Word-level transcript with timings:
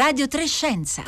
Radio 0.00 0.26
Trescenza. 0.28 1.02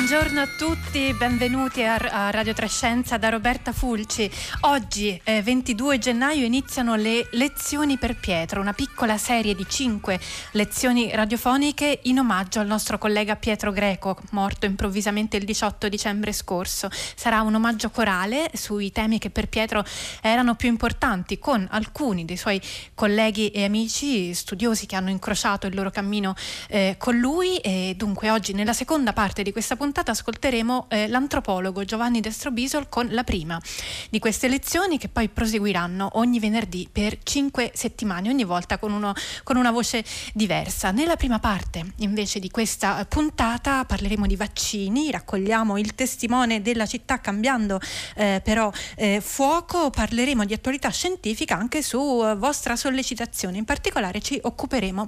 Buongiorno 0.00 0.40
a 0.40 0.46
tutti, 0.56 1.12
benvenuti 1.12 1.84
a, 1.84 2.30
Radio 2.30 2.54
Trescenza 2.54 3.18
da 3.18 3.28
Roberta 3.28 3.70
Fulci. 3.70 4.30
Oggi, 4.60 5.20
eh, 5.22 5.42
22 5.42 5.98
gennaio, 5.98 6.46
iniziano 6.46 6.94
le 6.94 7.28
lezioni 7.32 7.98
per 7.98 8.16
Pietro, 8.16 8.62
una 8.62 8.72
piccola 8.72 9.18
serie 9.18 9.54
di 9.54 9.66
cinque 9.68 10.18
lezioni 10.52 11.10
radiofoniche 11.14 12.00
in 12.04 12.18
omaggio 12.18 12.60
al 12.60 12.66
nostro 12.66 12.96
collega 12.96 13.36
Pietro 13.36 13.72
Greco, 13.72 14.16
morto 14.30 14.64
improvvisamente 14.64 15.36
il 15.36 15.44
18 15.44 15.90
dicembre 15.90 16.32
scorso. 16.32 16.88
Sarà 16.90 17.42
un 17.42 17.54
omaggio 17.54 17.90
corale 17.90 18.50
sui 18.54 18.90
temi 18.92 19.18
che 19.18 19.28
per 19.28 19.48
Pietro 19.48 19.84
erano 20.22 20.54
più 20.54 20.70
importanti, 20.70 21.38
con 21.38 21.68
alcuni 21.70 22.24
dei 22.24 22.38
suoi 22.38 22.58
colleghi 22.94 23.50
e 23.50 23.64
amici 23.64 24.32
studiosi 24.32 24.86
che 24.86 24.96
hanno 24.96 25.10
incrociato 25.10 25.66
il 25.66 25.74
loro 25.74 25.90
cammino 25.90 26.34
eh, 26.68 26.94
con 26.98 27.18
lui. 27.18 27.58
E 27.58 27.92
dunque 27.98 28.30
oggi, 28.30 28.54
nella 28.54 28.72
seconda 28.72 29.12
parte 29.12 29.42
di 29.42 29.52
questa 29.52 29.76
puntata 29.76 29.88
ascolteremo 29.98 30.86
eh, 30.88 31.08
l'antropologo 31.08 31.84
Giovanni 31.84 32.20
Destrobisol 32.20 32.88
con 32.88 33.08
la 33.10 33.24
prima 33.24 33.60
di 34.08 34.18
queste 34.18 34.48
lezioni 34.48 34.98
che 34.98 35.08
poi 35.08 35.28
proseguiranno 35.28 36.10
ogni 36.14 36.38
venerdì 36.38 36.88
per 36.90 37.18
cinque 37.22 37.72
settimane, 37.74 38.28
ogni 38.28 38.44
volta 38.44 38.78
con, 38.78 38.92
uno, 38.92 39.12
con 39.42 39.56
una 39.56 39.70
voce 39.70 40.04
diversa. 40.32 40.90
Nella 40.90 41.16
prima 41.16 41.38
parte 41.38 41.92
invece 41.98 42.38
di 42.38 42.50
questa 42.50 43.04
puntata 43.06 43.84
parleremo 43.84 44.26
di 44.26 44.36
vaccini, 44.36 45.10
raccogliamo 45.10 45.78
il 45.78 45.94
testimone 45.94 46.62
della 46.62 46.86
città 46.86 47.20
cambiando 47.20 47.80
eh, 48.14 48.40
però 48.44 48.70
eh, 48.96 49.20
fuoco, 49.20 49.90
parleremo 49.90 50.44
di 50.44 50.54
attualità 50.54 50.90
scientifica 50.90 51.56
anche 51.56 51.82
su 51.82 51.98
eh, 52.24 52.36
vostra 52.36 52.76
sollecitazione, 52.76 53.58
in 53.58 53.64
particolare 53.64 54.20
ci 54.20 54.38
occuperemo 54.40 55.06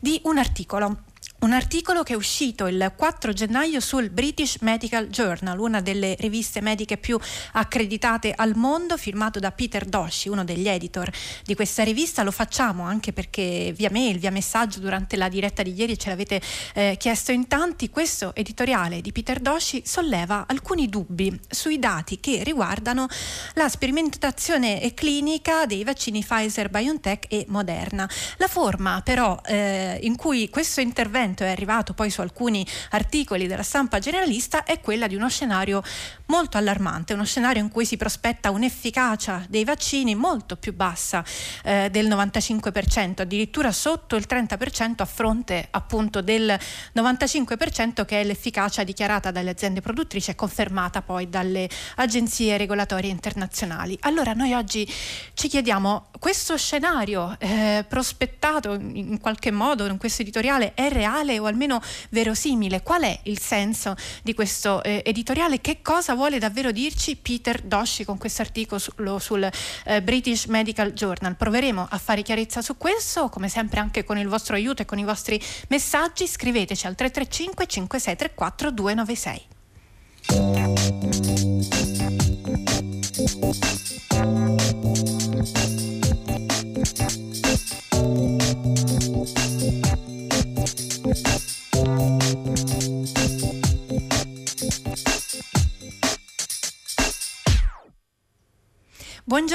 di 0.00 0.20
un 0.24 0.38
articolo 0.38 1.04
un 1.40 1.52
articolo 1.52 2.02
che 2.02 2.14
è 2.14 2.16
uscito 2.16 2.66
il 2.66 2.92
4 2.96 3.32
gennaio 3.32 3.78
sul 3.78 4.10
British 4.10 4.56
Medical 4.60 5.06
Journal, 5.06 5.60
una 5.60 5.80
delle 5.80 6.16
riviste 6.18 6.60
mediche 6.60 6.96
più 6.96 7.16
accreditate 7.52 8.32
al 8.34 8.56
mondo, 8.56 8.96
firmato 8.96 9.38
da 9.38 9.52
Peter 9.52 9.84
Doshi, 9.84 10.28
uno 10.28 10.42
degli 10.42 10.66
editor 10.66 11.08
di 11.44 11.54
questa 11.54 11.84
rivista. 11.84 12.24
Lo 12.24 12.32
facciamo 12.32 12.82
anche 12.82 13.12
perché 13.12 13.72
via 13.76 13.88
mail, 13.92 14.18
via 14.18 14.32
messaggio 14.32 14.80
durante 14.80 15.16
la 15.16 15.28
diretta 15.28 15.62
di 15.62 15.72
ieri 15.74 15.96
ce 15.96 16.08
l'avete 16.08 16.40
eh, 16.74 16.96
chiesto 16.98 17.30
in 17.30 17.46
tanti. 17.46 17.88
Questo 17.88 18.34
editoriale 18.34 19.00
di 19.00 19.12
Peter 19.12 19.38
Doshi 19.38 19.82
solleva 19.84 20.44
alcuni 20.48 20.88
dubbi 20.88 21.38
sui 21.48 21.78
dati 21.78 22.18
che 22.18 22.42
riguardano 22.42 23.06
la 23.54 23.68
sperimentazione 23.68 24.92
clinica 24.94 25.66
dei 25.66 25.84
vaccini 25.84 26.24
Pfizer, 26.24 26.68
BioNTech 26.68 27.26
e 27.28 27.44
Moderna. 27.46 28.10
La 28.38 28.48
forma 28.48 29.02
però 29.04 29.40
eh, 29.44 30.00
in 30.02 30.16
cui 30.16 30.48
questo 30.50 30.80
intervento 30.80 31.26
commento 31.28 31.44
è 31.44 31.48
arrivato 31.50 31.92
poi 31.92 32.10
su 32.10 32.20
alcuni 32.20 32.66
articoli 32.90 33.46
della 33.46 33.62
stampa 33.62 33.98
generalista 33.98 34.64
è 34.64 34.80
quella 34.80 35.06
di 35.06 35.14
uno 35.14 35.28
scenario 35.28 35.82
molto 36.26 36.56
allarmante, 36.56 37.12
uno 37.12 37.24
scenario 37.24 37.62
in 37.62 37.70
cui 37.70 37.84
si 37.84 37.96
prospetta 37.96 38.50
un'efficacia 38.50 39.44
dei 39.48 39.64
vaccini 39.64 40.14
molto 40.14 40.56
più 40.56 40.74
bassa 40.74 41.24
eh, 41.64 41.88
del 41.90 42.08
95%, 42.08 43.22
addirittura 43.22 43.72
sotto 43.72 44.16
il 44.16 44.26
30% 44.28 44.94
a 44.98 45.04
fronte 45.04 45.68
appunto 45.70 46.20
del 46.20 46.58
95% 46.94 48.04
che 48.04 48.20
è 48.20 48.24
l'efficacia 48.24 48.84
dichiarata 48.84 49.30
dalle 49.30 49.50
aziende 49.50 49.80
produttrici 49.80 50.30
e 50.30 50.34
confermata 50.34 51.02
poi 51.02 51.28
dalle 51.28 51.68
agenzie 51.96 52.56
regolatorie 52.56 53.10
internazionali. 53.10 53.96
Allora 54.00 54.32
noi 54.32 54.52
oggi 54.54 54.90
ci 55.34 55.48
chiediamo, 55.48 56.08
questo 56.18 56.56
scenario 56.56 57.36
eh, 57.38 57.84
prospettato 57.88 58.74
in 58.74 59.18
qualche 59.20 59.50
modo 59.50 59.86
in 59.86 59.98
questo 59.98 60.22
editoriale 60.22 60.74
è 60.74 60.88
reale? 60.88 61.17
Reale 61.18 61.38
o 61.38 61.46
almeno 61.46 61.80
verosimile. 62.10 62.82
Qual 62.82 63.02
è 63.02 63.20
il 63.24 63.40
senso 63.40 63.94
di 64.22 64.34
questo 64.34 64.82
eh, 64.82 65.02
editoriale? 65.04 65.60
Che 65.60 65.82
cosa 65.82 66.14
vuole 66.14 66.38
davvero 66.38 66.70
dirci 66.70 67.16
Peter 67.16 67.60
Doshi 67.62 68.04
con 68.04 68.18
questo 68.18 68.42
articolo 68.42 68.78
sul, 68.78 69.16
sul 69.20 69.50
eh, 69.84 70.02
British 70.02 70.44
Medical 70.46 70.92
Journal? 70.92 71.36
Proveremo 71.36 71.86
a 71.88 71.98
fare 71.98 72.22
chiarezza 72.22 72.62
su 72.62 72.76
questo, 72.76 73.28
come 73.28 73.48
sempre 73.48 73.80
anche 73.80 74.04
con 74.04 74.18
il 74.18 74.28
vostro 74.28 74.54
aiuto 74.54 74.82
e 74.82 74.84
con 74.84 74.98
i 74.98 75.04
vostri 75.04 75.40
messaggi. 75.68 76.26
Scriveteci 76.26 76.86
al 76.86 76.94
335 76.94 77.66
5634 77.66 78.70
296. 78.70 79.46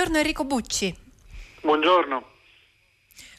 Buongiorno 0.04 0.18
Enrico 0.18 0.44
Bucci. 0.44 0.94
Buongiorno. 1.62 2.24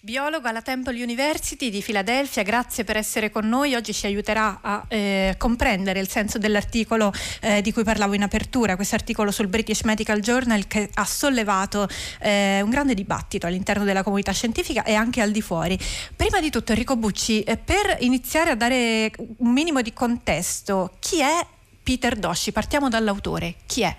Biologo 0.01 0.49
alla 0.49 0.63
Temple 0.63 1.03
University 1.03 1.69
di 1.69 1.83
Filadelfia, 1.83 2.43
grazie 2.43 2.85
per 2.85 2.97
essere 2.97 3.31
con 3.31 3.47
noi. 3.47 3.75
Oggi 3.75 3.93
ci 3.93 4.07
aiuterà 4.07 4.61
a 4.63 4.83
eh, 4.89 5.35
comprendere 5.37 6.01
il 6.01 6.09
senso 6.09 6.39
dell'articolo 6.39 7.13
eh, 7.43 7.61
di 7.61 7.71
cui 7.71 7.85
parlavo 7.85 8.15
in 8.15 8.23
apertura, 8.23 8.77
questo 8.77 8.95
articolo 8.95 9.31
sul 9.31 9.49
British 9.49 9.83
Medical 9.83 10.21
Journal 10.21 10.67
che 10.67 10.89
ha 10.95 11.05
sollevato 11.05 11.87
eh, 12.21 12.63
un 12.63 12.71
grande 12.71 12.95
dibattito 12.95 13.47
all'interno 13.47 13.85
della 13.85 14.03
comunità 14.03 14.33
scientifica 14.33 14.85
e 14.85 14.95
anche 14.95 15.21
al 15.21 15.33
di 15.33 15.43
fuori. 15.43 15.79
Prima 16.17 16.41
di 16.41 16.49
tutto 16.49 16.73
Enrico 16.73 16.97
Bucci, 16.97 17.43
eh, 17.43 17.59
per 17.59 17.99
iniziare 18.01 18.53
a 18.53 18.55
dare 18.55 19.13
un 19.19 19.53
minimo 19.53 19.83
di 19.83 19.93
contesto, 19.93 20.97
chi 20.99 21.21
è 21.21 21.47
Peter 21.83 22.17
Doshi? 22.17 22.53
Partiamo 22.53 22.89
dall'autore. 22.89 23.57
Chi 23.67 23.83
è? 23.83 23.95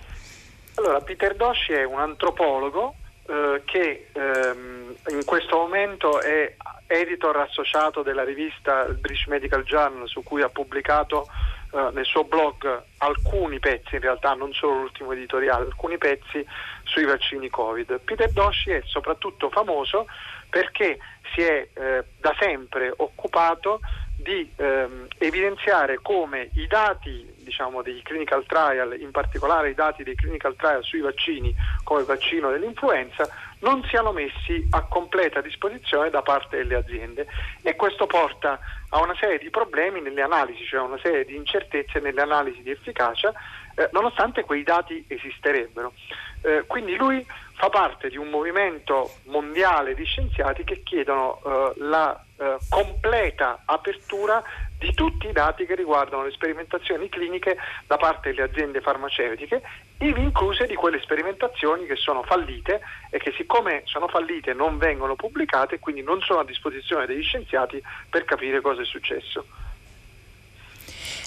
Allora, 0.75 0.99
Peter 1.01 1.35
Doshi 1.35 1.73
è 1.73 1.83
un 1.85 1.99
antropologo 1.99 2.95
eh, 3.27 3.61
che 3.65 4.07
ehm, 4.11 4.95
in 5.09 5.23
questo 5.25 5.57
momento 5.57 6.19
è 6.19 6.55
editor 6.87 7.37
associato 7.37 8.03
della 8.03 8.23
rivista 8.23 8.83
British 8.85 9.25
Medical 9.27 9.63
Journal 9.63 10.07
su 10.07 10.21
cui 10.21 10.41
ha 10.41 10.49
pubblicato 10.49 11.27
eh, 11.73 11.89
nel 11.93 12.05
suo 12.05 12.25
blog 12.25 12.83
alcuni 12.97 13.59
pezzi, 13.59 13.95
in 13.95 14.01
realtà 14.01 14.33
non 14.33 14.53
solo 14.53 14.81
l'ultimo 14.81 15.13
editoriale, 15.13 15.65
alcuni 15.65 15.97
pezzi 15.97 16.45
sui 16.83 17.05
vaccini 17.05 17.49
Covid. 17.49 17.99
Peter 18.01 18.31
Doshi 18.31 18.71
è 18.71 18.81
soprattutto 18.85 19.49
famoso 19.49 20.07
perché 20.49 20.99
si 21.33 21.41
è 21.41 21.67
eh, 21.73 22.03
da 22.19 22.35
sempre 22.39 22.93
occupato 22.95 23.79
di 24.15 24.49
ehm, 24.55 25.07
evidenziare 25.17 25.99
come 26.01 26.49
i 26.53 26.67
dati 26.67 27.33
diciamo, 27.37 27.81
dei 27.81 28.01
clinical 28.01 28.45
trial, 28.45 28.99
in 28.99 29.11
particolare 29.11 29.69
i 29.69 29.75
dati 29.75 30.03
dei 30.03 30.15
clinical 30.15 30.55
trial 30.55 30.83
sui 30.83 31.01
vaccini 31.01 31.55
come 31.83 32.01
il 32.01 32.05
vaccino 32.05 32.49
dell'influenza, 32.49 33.29
non 33.59 33.83
siano 33.83 34.11
messi 34.11 34.67
a 34.71 34.81
completa 34.81 35.41
disposizione 35.41 36.09
da 36.09 36.21
parte 36.21 36.57
delle 36.57 36.75
aziende 36.75 37.27
e 37.61 37.75
questo 37.75 38.05
porta 38.07 38.59
a 38.89 38.99
una 38.99 39.15
serie 39.19 39.37
di 39.37 39.49
problemi 39.49 40.01
nelle 40.01 40.21
analisi, 40.21 40.65
cioè 40.65 40.81
una 40.81 40.99
serie 41.01 41.25
di 41.25 41.35
incertezze 41.35 41.99
nelle 41.99 42.21
analisi 42.21 42.61
di 42.61 42.71
efficacia, 42.71 43.33
eh, 43.75 43.89
nonostante 43.91 44.43
quei 44.43 44.63
dati 44.63 45.03
esisterebbero. 45.07 45.93
Eh, 46.41 46.63
quindi 46.67 46.95
lui 46.95 47.25
fa 47.55 47.69
parte 47.69 48.09
di 48.09 48.17
un 48.17 48.29
movimento 48.29 49.15
mondiale 49.25 49.95
di 49.95 50.03
scienziati 50.03 50.63
che 50.63 50.83
chiedono 50.83 51.41
eh, 51.43 51.73
la 51.77 52.21
eh, 52.37 52.57
completa 52.69 53.61
apertura 53.65 54.43
di 54.77 54.93
tutti 54.93 55.27
i 55.27 55.31
dati 55.31 55.65
che 55.65 55.73
riguardano 55.73 56.23
le 56.23 56.31
sperimentazioni 56.31 57.07
cliniche 57.07 57.57
da 57.87 57.95
parte 57.95 58.29
delle 58.29 58.43
aziende 58.43 58.81
farmaceutiche, 58.81 59.61
ivi 59.99 60.21
incluse 60.21 60.67
di 60.67 60.75
quelle 60.75 60.99
sperimentazioni 61.01 61.85
che 61.85 61.95
sono 61.95 62.23
fallite 62.23 62.81
e 63.09 63.17
che 63.19 63.31
siccome 63.37 63.83
sono 63.85 64.09
fallite 64.09 64.53
non 64.53 64.77
vengono 64.77 65.15
pubblicate 65.15 65.75
e 65.75 65.79
quindi 65.79 66.03
non 66.03 66.19
sono 66.21 66.39
a 66.39 66.45
disposizione 66.45 67.05
degli 67.05 67.23
scienziati 67.23 67.81
per 68.09 68.25
capire 68.25 68.59
cosa 68.59 68.81
è 68.81 68.85
successo. 68.85 69.45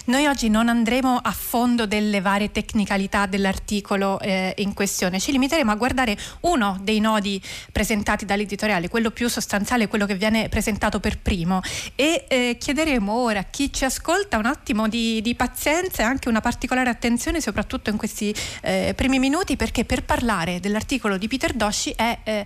Noi 0.09 0.25
oggi 0.25 0.49
non 0.49 0.69
andremo 0.69 1.19
a 1.21 1.31
fondo 1.31 1.85
delle 1.85 2.19
varie 2.19 2.49
tecnicalità 2.51 3.27
dell'articolo 3.27 4.19
eh, 4.19 4.55
in 4.57 4.73
questione, 4.73 5.19
ci 5.19 5.31
limiteremo 5.31 5.69
a 5.69 5.75
guardare 5.75 6.17
uno 6.41 6.79
dei 6.81 6.99
nodi 6.99 7.39
presentati 7.71 8.25
dall'editoriale, 8.25 8.89
quello 8.89 9.11
più 9.11 9.29
sostanziale, 9.29 9.87
quello 9.87 10.07
che 10.07 10.15
viene 10.15 10.49
presentato 10.49 10.99
per 10.99 11.19
primo. 11.19 11.61
E 11.93 12.25
eh, 12.27 12.57
chiederemo 12.59 13.13
ora 13.13 13.41
a 13.41 13.43
chi 13.43 13.71
ci 13.71 13.85
ascolta 13.85 14.39
un 14.39 14.47
attimo 14.47 14.87
di, 14.87 15.21
di, 15.21 15.35
pazienza 15.35 16.01
e 16.01 16.05
anche 16.05 16.27
una 16.27 16.41
particolare 16.41 16.89
attenzione 16.89 17.39
soprattutto 17.39 17.91
in 17.91 17.97
questi 17.97 18.33
eh, 18.63 18.93
primi 18.95 19.19
minuti 19.19 19.57
perché 19.57 19.85
per 19.85 20.05
parlare 20.05 20.59
dell'articolo 20.59 21.19
di 21.19 21.27
Peter 21.27 21.53
Doshi 21.53 21.93
è 21.95 22.17
eh, 22.23 22.45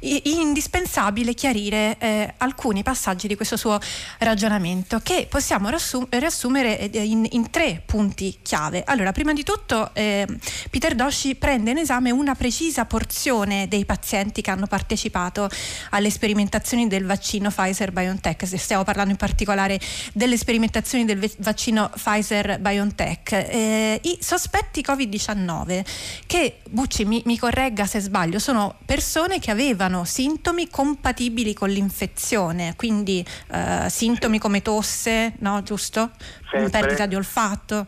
indispensabile 0.00 1.34
chiarire 1.34 1.98
eh, 2.00 2.34
alcuni 2.38 2.82
passaggi 2.82 3.28
di 3.28 3.36
questo 3.36 3.56
suo 3.56 3.78
ragionamento 4.18 4.98
che 5.04 5.28
possiamo 5.30 5.70
riassumere 6.08 6.94
in, 6.98 7.26
in, 7.30 7.50
tre 7.50 7.82
punti 7.84 8.38
chiave. 8.42 8.82
Allora, 8.84 9.12
prima 9.12 9.32
di 9.32 9.42
tutto 9.42 9.90
eh, 9.94 10.26
Peter 10.70 10.94
Doshi 10.94 11.34
prende 11.34 11.70
in 11.70 11.78
esame 11.78 12.10
una 12.10 12.34
precisa 12.34 12.84
porzione 12.84 13.68
dei 13.68 13.84
pazienti 13.84 14.42
che 14.42 14.50
hanno 14.50 14.66
partecipato 14.66 15.48
alle 15.90 16.10
sperimentazioni 16.10 16.86
del 16.88 17.06
vaccino 17.06 17.50
Pfizer-BioNTech. 17.50 18.46
Stiamo 18.56 18.84
parlando 18.84 19.10
in 19.10 19.16
particolare 19.16 19.78
delle 20.12 20.36
sperimentazioni 20.36 21.04
del 21.04 21.30
vaccino 21.38 21.90
Pfizer-BioNTech. 21.94 23.32
Eh, 23.32 24.00
I 24.02 24.18
sospetti 24.20 24.82
Covid-19 24.86 25.84
che, 26.26 26.60
Bucci 26.68 27.04
mi, 27.04 27.22
mi 27.24 27.38
corregga 27.38 27.86
se 27.86 28.00
sbaglio, 28.00 28.38
sono 28.38 28.76
persone 28.84 29.38
che 29.38 29.50
avevano 29.50 30.04
sintomi 30.04 30.68
compatibili 30.68 31.54
con 31.54 31.70
l'infezione, 31.70 32.74
quindi 32.76 33.24
eh, 33.52 33.88
sintomi 33.88 34.38
come 34.38 34.62
tosse, 34.62 35.34
no, 35.38 35.62
giusto? 35.62 36.10
Febbre. 36.48 36.70
Perdita 36.80 37.06
di 37.06 37.14
olfatto. 37.14 37.84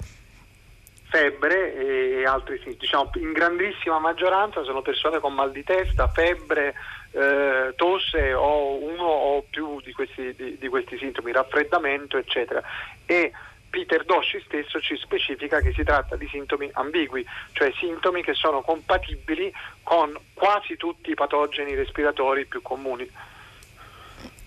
Febbre 1.10 1.74
e 1.74 2.26
altri 2.26 2.60
sì, 2.62 2.76
diciamo 2.78 3.10
in 3.14 3.32
grandissima 3.32 3.98
maggioranza 3.98 4.62
sono 4.62 4.82
persone 4.82 5.20
con 5.20 5.32
mal 5.32 5.50
di 5.50 5.64
testa, 5.64 6.08
febbre, 6.08 6.74
eh, 7.12 7.72
tosse 7.76 8.34
o 8.34 8.74
uno 8.82 9.04
o 9.04 9.44
più 9.48 9.80
di 9.80 9.92
questi, 9.92 10.34
di, 10.34 10.58
di 10.58 10.68
questi 10.68 10.98
sintomi, 10.98 11.32
raffreddamento, 11.32 12.18
eccetera. 12.18 12.62
E 13.06 13.32
Peter 13.70 14.04
Doshi 14.04 14.40
stesso 14.44 14.80
ci 14.80 14.96
specifica 14.96 15.60
che 15.60 15.72
si 15.72 15.84
tratta 15.84 16.16
di 16.16 16.26
sintomi 16.28 16.68
ambigui, 16.72 17.26
cioè 17.52 17.72
sintomi 17.78 18.22
che 18.22 18.34
sono 18.34 18.62
compatibili 18.62 19.52
con 19.82 20.18
quasi 20.32 20.76
tutti 20.76 21.10
i 21.10 21.14
patogeni 21.14 21.74
respiratori 21.74 22.46
più 22.46 22.62
comuni. 22.62 23.08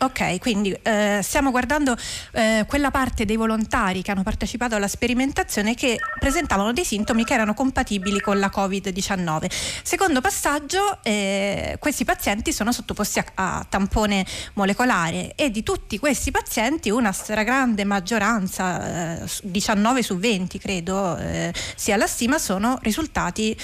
Ok, 0.04 0.40
quindi 0.40 0.72
eh, 0.82 1.20
stiamo 1.22 1.52
guardando 1.52 1.96
eh, 2.32 2.66
quella 2.68 2.90
parte 2.90 3.24
dei 3.24 3.36
volontari 3.36 4.02
che 4.02 4.10
hanno 4.10 4.24
partecipato 4.24 4.74
alla 4.74 4.88
sperimentazione 4.88 5.76
che 5.76 6.00
presentavano 6.18 6.74
dei 6.74 6.84
sintomi 6.84 7.24
che 7.24 7.36
erano 7.36 7.54
compatibili 7.54 8.20
con 8.20 8.40
la 8.40 8.52
Covid-19. 8.52 9.46
Secondo 9.84 10.20
passaggio, 10.20 10.98
eh, 11.04 11.78
questi 11.80 12.04
pazienti 12.04 12.52
sono 12.52 12.72
sottoposti 12.72 13.20
a, 13.20 13.26
a, 13.36 13.66
tampone 13.70 14.26
molecolare 14.54 15.36
e 15.36 15.52
di 15.52 15.62
tutti 15.62 16.00
questi 16.00 16.32
pazienti 16.32 16.90
una 16.90 17.12
stragrande 17.12 17.84
maggioranza, 17.84 19.24
19 19.44 20.00
eh, 20.00 20.04
su 20.04 20.18
20 20.18 20.58
credo 20.58 21.16
eh, 21.18 21.54
sia 21.76 21.96
la 21.96 22.08
stima, 22.08 22.40
sono 22.40 22.80
risultati 22.82 23.56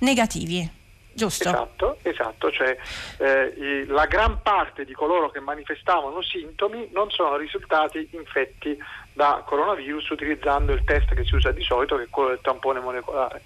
negativi 0.00 0.75
giusto? 1.16 1.48
Esatto, 1.48 1.98
esatto, 2.02 2.50
cioè 2.52 2.76
eh, 3.16 3.86
la 3.86 4.04
gran 4.04 4.42
parte 4.42 4.84
di 4.84 4.92
coloro 4.92 5.30
che 5.30 5.40
manifestavano 5.40 6.22
sintomi 6.22 6.90
non 6.92 7.10
sono 7.10 7.36
risultati 7.36 8.06
infetti 8.12 8.78
da 9.12 9.42
coronavirus 9.44 10.10
utilizzando 10.10 10.72
il 10.72 10.84
test 10.84 11.14
che 11.14 11.24
si 11.24 11.34
usa 11.34 11.50
di 11.50 11.62
solito 11.62 11.96
che 11.96 12.04
è 12.04 12.08
quello 12.10 12.28
del 12.28 12.40
tampone 12.42 12.80
molecolare. 12.80 13.42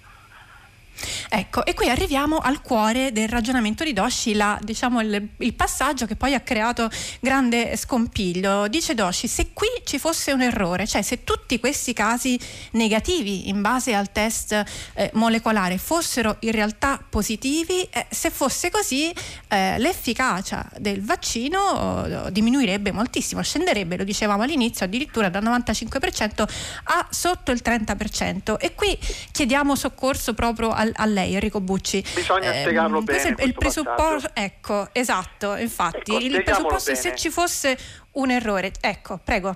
Ecco, 1.33 1.65
e 1.65 1.73
qui 1.73 1.87
arriviamo 1.87 2.39
al 2.39 2.61
cuore 2.61 3.13
del 3.13 3.29
ragionamento 3.29 3.85
di 3.85 3.93
Doshi, 3.93 4.33
la, 4.33 4.59
diciamo 4.61 4.99
il, 4.99 5.29
il, 5.37 5.53
passaggio 5.53 6.05
che 6.05 6.17
poi 6.17 6.33
ha 6.33 6.41
creato 6.41 6.89
grande 7.21 7.77
scompiglio. 7.77 8.67
Dice 8.67 8.95
Doshi, 8.95 9.29
se 9.29 9.53
qui 9.53 9.69
ci 9.85 9.97
fosse 9.97 10.33
un 10.33 10.41
errore, 10.41 10.85
cioè 10.85 11.01
se 11.01 11.23
tutti 11.23 11.57
questi 11.57 11.93
casi 11.93 12.37
negativi 12.71 13.47
in 13.47 13.61
base 13.61 13.93
al 13.93 14.11
test 14.11 14.61
eh, 14.93 15.09
molecolare 15.13 15.77
fossero 15.77 16.35
in 16.41 16.51
realtà 16.51 17.01
positivi, 17.09 17.81
eh, 17.83 18.07
se 18.09 18.29
fosse 18.29 18.69
così 18.69 19.13
eh, 19.47 19.79
l'efficacia 19.79 20.69
del 20.79 21.01
vaccino 21.01 22.25
eh, 22.25 22.31
diminuirebbe 22.33 22.91
moltissimo, 22.91 23.41
scenderebbe, 23.41 23.95
lo 23.95 24.03
dicevamo 24.03 24.43
all'inizio, 24.43 24.85
addirittura 24.85 25.29
dal 25.29 25.43
95% 25.43 26.45
a 26.83 27.07
sotto 27.09 27.51
il 27.51 27.61
30%. 27.63 28.57
E 28.59 28.75
qui 28.75 28.99
chiediamo 29.31 29.75
soccorso 29.77 30.33
proprio 30.33 30.71
al 30.71 30.91
a, 30.95 31.05
lei 31.21 31.33
Enrico 31.33 31.61
Bucci. 31.61 32.03
Bisogna 32.13 32.51
eh, 32.51 32.61
spiegarlo 32.61 33.01
bene. 33.01 33.35
Il 33.39 33.53
presupposto, 33.53 34.29
ecco, 34.33 34.89
esatto, 34.91 35.55
infatti, 35.55 36.15
ecco, 36.15 36.23
il 36.23 36.43
presupposto 36.43 36.91
è 36.91 36.95
se 36.95 37.15
ci 37.15 37.29
fosse 37.29 37.77
un 38.13 38.31
errore. 38.31 38.71
Ecco, 38.81 39.19
prego. 39.23 39.55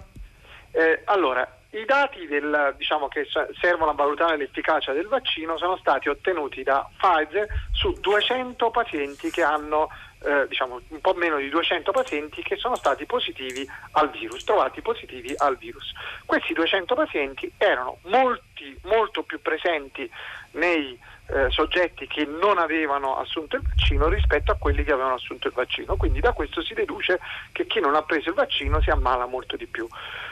Eh, 0.71 1.01
allora, 1.05 1.47
i 1.71 1.85
dati 1.85 2.25
del, 2.27 2.73
diciamo, 2.77 3.07
che 3.07 3.27
servono 3.59 3.91
a 3.91 3.95
valutare 3.95 4.37
l'efficacia 4.37 4.93
del 4.93 5.07
vaccino 5.07 5.57
sono 5.57 5.77
stati 5.77 6.09
ottenuti 6.09 6.63
da 6.63 6.87
Pfizer 6.97 7.47
su 7.71 7.91
200 7.99 8.69
pazienti 8.71 9.29
che 9.29 9.43
hanno 9.43 9.89
eh, 10.25 10.47
diciamo 10.47 10.81
un 10.87 11.01
po' 11.01 11.13
meno 11.13 11.37
di 11.37 11.49
200 11.49 11.91
pazienti 11.91 12.41
che 12.41 12.55
sono 12.55 12.75
stati 12.75 13.05
positivi 13.05 13.69
al 13.91 14.09
virus, 14.09 14.43
trovati 14.43 14.81
positivi 14.81 15.33
al 15.37 15.57
virus. 15.57 15.91
Questi 16.25 16.53
200 16.53 16.95
pazienti 16.95 17.51
erano 17.57 17.99
molti, 18.03 18.75
molto 18.83 19.23
più 19.23 19.39
presenti 19.41 20.09
nei 20.55 20.99
eh, 21.27 21.49
soggetti 21.49 22.07
che 22.07 22.25
non 22.25 22.57
avevano 22.57 23.17
assunto 23.17 23.55
il 23.55 23.63
vaccino 23.63 24.07
rispetto 24.07 24.51
a 24.51 24.55
quelli 24.55 24.83
che 24.83 24.91
avevano 24.91 25.15
assunto 25.15 25.47
il 25.47 25.53
vaccino. 25.53 25.95
Quindi 25.95 26.19
da 26.19 26.33
questo 26.33 26.61
si 26.61 26.73
deduce 26.73 27.19
che 27.51 27.65
chi 27.65 27.79
non 27.79 27.95
ha 27.95 28.03
preso 28.03 28.29
il 28.29 28.35
vaccino 28.35 28.81
si 28.81 28.89
ammala 28.89 29.25
molto 29.25 29.55
di 29.55 29.67
più. 29.67 29.87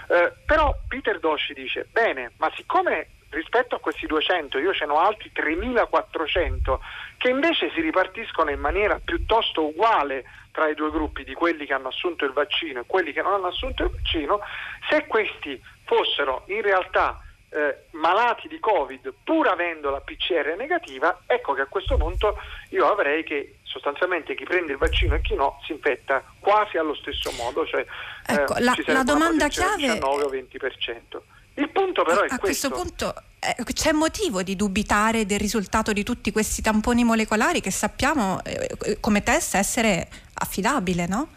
Eh, 0.08 0.34
però 0.46 0.78
Peter 0.88 1.20
Doshi 1.20 1.54
dice, 1.54 1.88
bene, 1.92 2.32
ma 2.38 2.52
siccome 2.56 3.08
rispetto 3.30 3.76
a 3.76 3.80
questi 3.80 4.06
200 4.06 4.60
io 4.60 4.74
ce 4.74 4.86
ne 4.86 4.92
ho 4.92 5.00
altri 5.00 5.32
3400 5.32 6.80
che 7.18 7.30
invece 7.30 7.72
si 7.72 7.82
ripartiscono 7.82 8.52
in 8.52 8.60
maniera 8.60 9.02
piuttosto 9.04 9.66
uguale 9.66 10.24
tra 10.52 10.70
i 10.70 10.76
due 10.76 10.92
gruppi 10.92 11.24
di 11.24 11.34
quelli 11.34 11.66
che 11.66 11.74
hanno 11.74 11.88
assunto 11.88 12.26
il 12.26 12.32
vaccino 12.32 12.82
e 12.82 12.84
quelli 12.86 13.12
che 13.12 13.24
non 13.24 13.34
hanno 13.34 13.48
assunto 13.48 13.86
il 13.86 13.90
vaccino, 13.90 14.40
se 14.88 15.08
questi 15.08 15.60
fossero 15.84 16.44
in 16.48 16.62
realtà 16.62 17.20
eh, 17.54 17.86
malati 17.92 18.48
di 18.48 18.60
Covid 18.60 19.14
pur 19.24 19.48
avendo 19.48 19.90
la 19.90 20.02
PCR 20.02 20.56
negativa, 20.58 21.22
ecco 21.28 21.54
che 21.54 21.62
a 21.62 21.68
questo 21.68 21.98
punto 21.98 22.36
io 22.70 22.92
avrei 22.92 23.24
che 23.24 23.58
sostanzialmente 23.64 24.36
chi 24.36 24.44
prende 24.44 24.72
il 24.72 24.78
vaccino 24.78 25.16
e 25.16 25.22
chi 25.22 25.36
no 25.36 25.60
si 25.66 25.72
infetta 25.72 26.24
quasi 26.40 26.78
allo 26.78 26.96
stesso 26.96 27.32
modo, 27.32 27.66
cioè 27.66 27.86
ecco, 28.26 28.56
eh, 28.56 28.62
la, 28.62 28.76
la 28.88 29.04
domanda 29.04 29.48
chiave 29.48 29.76
19 29.78 30.24
o 30.24 30.30
20%. 30.30 31.02
Il 31.56 31.70
punto 31.70 32.04
però 32.04 32.22
a, 32.22 32.26
è 32.26 32.28
a 32.30 32.40
questo. 32.40 32.70
questo 32.70 32.72
punto 32.72 33.14
eh, 33.40 33.74
c'è 33.74 33.92
motivo 33.92 34.42
di 34.42 34.56
dubitare 34.56 35.26
del 35.26 35.40
risultato 35.40 35.94
di 35.94 36.04
tutti 36.04 36.32
questi 36.32 36.62
tamponi 36.62 37.04
molecolari 37.04 37.62
che 37.62 37.72
sappiamo 37.72 38.44
eh, 38.44 38.98
come 39.00 39.22
test 39.22 39.56
essere 39.56 40.08
affidabile, 40.34 41.06
no? 41.06 41.30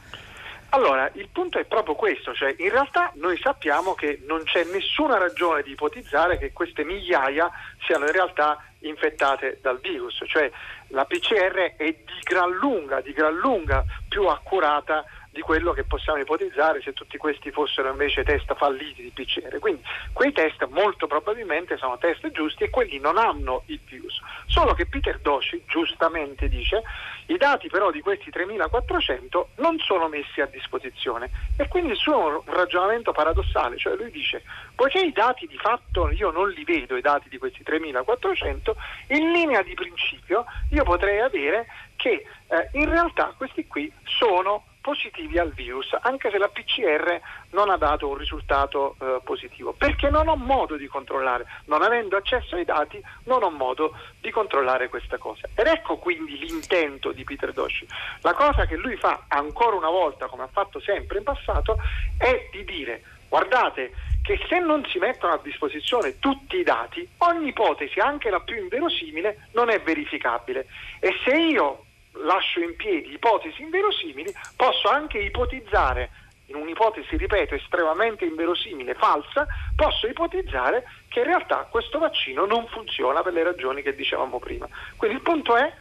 Allora, 0.70 1.08
il 1.14 1.28
punto 1.30 1.58
è 1.58 1.64
proprio 1.64 1.94
questo, 1.94 2.34
cioè 2.34 2.54
in 2.58 2.70
realtà 2.70 3.10
noi 3.14 3.38
sappiamo 3.38 3.94
che 3.94 4.20
non 4.26 4.42
c'è 4.44 4.64
nessuna 4.64 5.16
ragione 5.16 5.62
di 5.62 5.70
ipotizzare 5.72 6.38
che 6.38 6.52
queste 6.52 6.84
migliaia 6.84 7.50
siano 7.86 8.04
in 8.06 8.12
realtà 8.12 8.62
infettate 8.80 9.58
dal 9.62 9.78
virus, 9.80 10.22
cioè 10.26 10.50
la 10.88 11.04
PCR 11.04 11.74
è 11.76 11.86
di 11.86 12.20
gran 12.22 12.50
lunga, 12.52 13.00
di 13.00 13.12
gran 13.12 13.34
lunga 13.34 13.84
più 14.08 14.26
accurata 14.26 15.04
di 15.36 15.42
quello 15.42 15.72
che 15.74 15.84
possiamo 15.84 16.18
ipotizzare 16.18 16.80
se 16.80 16.94
tutti 16.94 17.18
questi 17.18 17.50
fossero 17.50 17.90
invece 17.90 18.24
test 18.24 18.54
falliti 18.54 19.02
di 19.02 19.10
PCR. 19.10 19.58
Quindi 19.58 19.82
quei 20.14 20.32
test 20.32 20.66
molto 20.70 21.06
probabilmente 21.06 21.76
sono 21.76 21.98
test 21.98 22.30
giusti 22.30 22.64
e 22.64 22.70
quelli 22.70 22.98
non 22.98 23.18
hanno 23.18 23.62
il 23.66 23.78
virus. 23.84 24.18
Solo 24.46 24.72
che 24.72 24.86
Peter 24.86 25.18
Doshi 25.18 25.62
giustamente 25.66 26.48
dice 26.48 26.82
i 27.26 27.36
dati 27.36 27.68
però 27.68 27.90
di 27.90 28.00
questi 28.00 28.30
3400 28.30 29.48
non 29.56 29.78
sono 29.78 30.08
messi 30.08 30.40
a 30.40 30.46
disposizione 30.46 31.28
e 31.58 31.68
quindi 31.68 31.90
il 31.90 31.98
suo 31.98 32.42
ragionamento 32.46 33.12
paradossale, 33.12 33.76
cioè 33.76 33.94
lui 33.94 34.10
dice 34.10 34.42
poiché 34.74 35.00
i 35.00 35.12
dati 35.12 35.46
di 35.46 35.58
fatto 35.58 36.10
io 36.12 36.30
non 36.30 36.48
li 36.48 36.64
vedo, 36.64 36.96
i 36.96 37.02
dati 37.02 37.28
di 37.28 37.36
questi 37.36 37.62
3400, 37.62 38.74
in 39.08 39.32
linea 39.32 39.60
di 39.60 39.74
principio 39.74 40.46
io 40.70 40.82
potrei 40.84 41.20
avere 41.20 41.66
che 41.96 42.24
eh, 42.48 42.68
in 42.72 42.88
realtà 42.88 43.34
questi 43.36 43.66
qui 43.66 43.92
sono 44.04 44.64
positivi 44.86 45.36
al 45.36 45.50
virus, 45.50 45.96
anche 46.02 46.30
se 46.30 46.38
la 46.38 46.46
PCR 46.46 47.20
non 47.50 47.70
ha 47.70 47.76
dato 47.76 48.06
un 48.06 48.16
risultato 48.16 48.94
eh, 49.00 49.18
positivo, 49.24 49.72
perché 49.72 50.10
non 50.10 50.28
ho 50.28 50.36
modo 50.36 50.76
di 50.76 50.86
controllare, 50.86 51.44
non 51.64 51.82
avendo 51.82 52.16
accesso 52.16 52.54
ai 52.54 52.64
dati, 52.64 53.02
non 53.24 53.42
ho 53.42 53.50
modo 53.50 53.98
di 54.20 54.30
controllare 54.30 54.88
questa 54.88 55.18
cosa. 55.18 55.48
Ed 55.56 55.66
ecco 55.66 55.96
quindi 55.96 56.38
l'intento 56.38 57.10
di 57.10 57.24
Peter 57.24 57.52
Doshi. 57.52 57.84
La 58.20 58.32
cosa 58.34 58.64
che 58.66 58.76
lui 58.76 58.94
fa 58.94 59.24
ancora 59.26 59.74
una 59.74 59.90
volta, 59.90 60.26
come 60.26 60.44
ha 60.44 60.48
fatto 60.52 60.78
sempre 60.78 61.18
in 61.18 61.24
passato, 61.24 61.78
è 62.16 62.48
di 62.52 62.62
dire 62.62 63.02
guardate 63.28 63.90
che 64.22 64.38
se 64.48 64.60
non 64.60 64.86
si 64.88 64.98
mettono 64.98 65.32
a 65.32 65.40
disposizione 65.42 66.20
tutti 66.20 66.58
i 66.58 66.62
dati, 66.62 67.08
ogni 67.18 67.48
ipotesi, 67.48 67.98
anche 67.98 68.30
la 68.30 68.38
più 68.38 68.56
inverosimile, 68.56 69.48
non 69.54 69.68
è 69.68 69.80
verificabile. 69.80 70.68
E 71.00 71.12
se 71.24 71.36
io 71.36 71.85
lascio 72.22 72.60
in 72.60 72.76
piedi 72.76 73.12
ipotesi 73.12 73.62
inverosimili, 73.62 74.32
posso 74.56 74.88
anche 74.88 75.18
ipotizzare, 75.18 76.10
in 76.46 76.56
un'ipotesi, 76.56 77.16
ripeto, 77.16 77.54
estremamente 77.54 78.24
inverosimile, 78.24 78.94
falsa, 78.94 79.46
posso 79.74 80.06
ipotizzare 80.06 80.84
che 81.08 81.20
in 81.20 81.26
realtà 81.26 81.66
questo 81.70 81.98
vaccino 81.98 82.46
non 82.46 82.66
funziona 82.68 83.22
per 83.22 83.32
le 83.32 83.42
ragioni 83.42 83.82
che 83.82 83.94
dicevamo 83.94 84.38
prima. 84.38 84.68
Quindi 84.96 85.16
il 85.16 85.22
punto 85.22 85.56
è, 85.56 85.72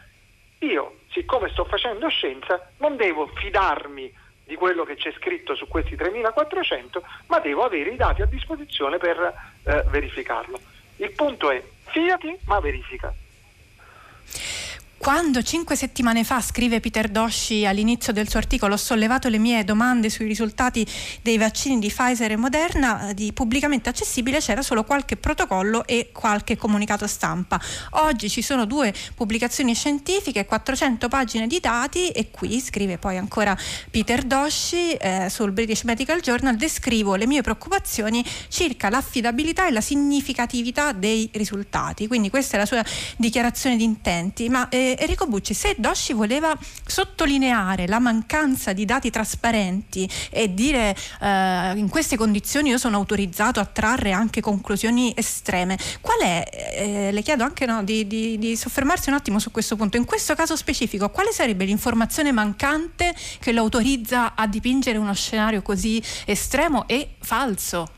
io, 0.60 0.96
siccome 1.10 1.50
sto 1.50 1.64
facendo 1.64 2.08
scienza, 2.08 2.70
non 2.78 2.96
devo 2.96 3.26
fidarmi 3.34 4.12
di 4.44 4.54
quello 4.54 4.84
che 4.84 4.94
c'è 4.94 5.12
scritto 5.12 5.54
su 5.54 5.66
questi 5.66 5.96
3400, 5.96 7.02
ma 7.26 7.40
devo 7.40 7.64
avere 7.64 7.90
i 7.90 7.96
dati 7.96 8.22
a 8.22 8.26
disposizione 8.26 8.98
per 8.98 9.34
eh, 9.64 9.84
verificarlo. 9.88 10.58
Il 10.96 11.10
punto 11.12 11.50
è 11.50 11.62
fiati 11.84 12.36
ma 12.46 12.60
verifica. 12.60 13.12
Quando 15.06 15.40
cinque 15.40 15.76
settimane 15.76 16.24
fa, 16.24 16.40
scrive 16.40 16.80
Peter 16.80 17.06
Dosci 17.08 17.64
all'inizio 17.64 18.12
del 18.12 18.28
suo 18.28 18.40
articolo, 18.40 18.74
ho 18.74 18.76
sollevato 18.76 19.28
le 19.28 19.38
mie 19.38 19.62
domande 19.62 20.10
sui 20.10 20.26
risultati 20.26 20.84
dei 21.22 21.38
vaccini 21.38 21.78
di 21.78 21.86
Pfizer 21.86 22.32
e 22.32 22.36
Moderna 22.36 23.12
di 23.14 23.32
pubblicamente 23.32 23.88
accessibile, 23.88 24.40
c'era 24.40 24.62
solo 24.62 24.82
qualche 24.82 25.16
protocollo 25.16 25.86
e 25.86 26.10
qualche 26.12 26.56
comunicato 26.56 27.06
stampa. 27.06 27.60
Oggi 27.90 28.28
ci 28.28 28.42
sono 28.42 28.64
due 28.64 28.92
pubblicazioni 29.14 29.76
scientifiche, 29.76 30.44
400 30.44 31.06
pagine 31.06 31.46
di 31.46 31.60
dati 31.60 32.08
e 32.08 32.32
qui, 32.32 32.60
scrive 32.60 32.98
poi 32.98 33.16
ancora 33.16 33.56
Peter 33.92 34.24
Dosci 34.24 34.94
eh, 34.94 35.28
sul 35.30 35.52
British 35.52 35.84
Medical 35.84 36.18
Journal, 36.18 36.56
descrivo 36.56 37.14
le 37.14 37.28
mie 37.28 37.42
preoccupazioni 37.42 38.24
circa 38.48 38.90
l'affidabilità 38.90 39.68
e 39.68 39.70
la 39.70 39.80
significatività 39.80 40.90
dei 40.90 41.30
risultati. 41.34 42.08
Quindi 42.08 42.28
questa 42.28 42.56
è 42.56 42.58
la 42.58 42.66
sua 42.66 42.84
dichiarazione 43.16 43.76
di 43.76 43.84
intenti. 43.84 44.48
Ma, 44.48 44.68
eh, 44.68 44.94
Enrico 44.98 45.26
Bucci, 45.26 45.54
se 45.54 45.74
Dosci 45.78 46.12
voleva 46.12 46.56
sottolineare 46.84 47.86
la 47.86 47.98
mancanza 47.98 48.72
di 48.72 48.84
dati 48.84 49.10
trasparenti 49.10 50.08
e 50.30 50.52
dire 50.52 50.94
eh, 51.20 51.72
in 51.76 51.88
queste 51.88 52.16
condizioni 52.16 52.70
io 52.70 52.78
sono 52.78 52.96
autorizzato 52.96 53.60
a 53.60 53.64
trarre 53.64 54.12
anche 54.12 54.40
conclusioni 54.40 55.12
estreme, 55.16 55.78
qual 56.00 56.20
è, 56.20 56.44
eh, 56.52 57.12
le 57.12 57.22
chiedo 57.22 57.44
anche 57.44 57.66
no, 57.66 57.82
di, 57.82 58.06
di, 58.06 58.38
di 58.38 58.56
soffermarsi 58.56 59.08
un 59.08 59.16
attimo 59.16 59.38
su 59.38 59.50
questo 59.50 59.76
punto, 59.76 59.96
in 59.96 60.04
questo 60.04 60.34
caso 60.34 60.56
specifico, 60.56 61.10
quale 61.10 61.32
sarebbe 61.32 61.64
l'informazione 61.64 62.32
mancante 62.32 63.14
che 63.40 63.52
lo 63.52 63.60
autorizza 63.60 64.34
a 64.34 64.46
dipingere 64.46 64.98
uno 64.98 65.14
scenario 65.14 65.62
così 65.62 66.02
estremo 66.24 66.86
e 66.86 67.16
falso? 67.20 67.90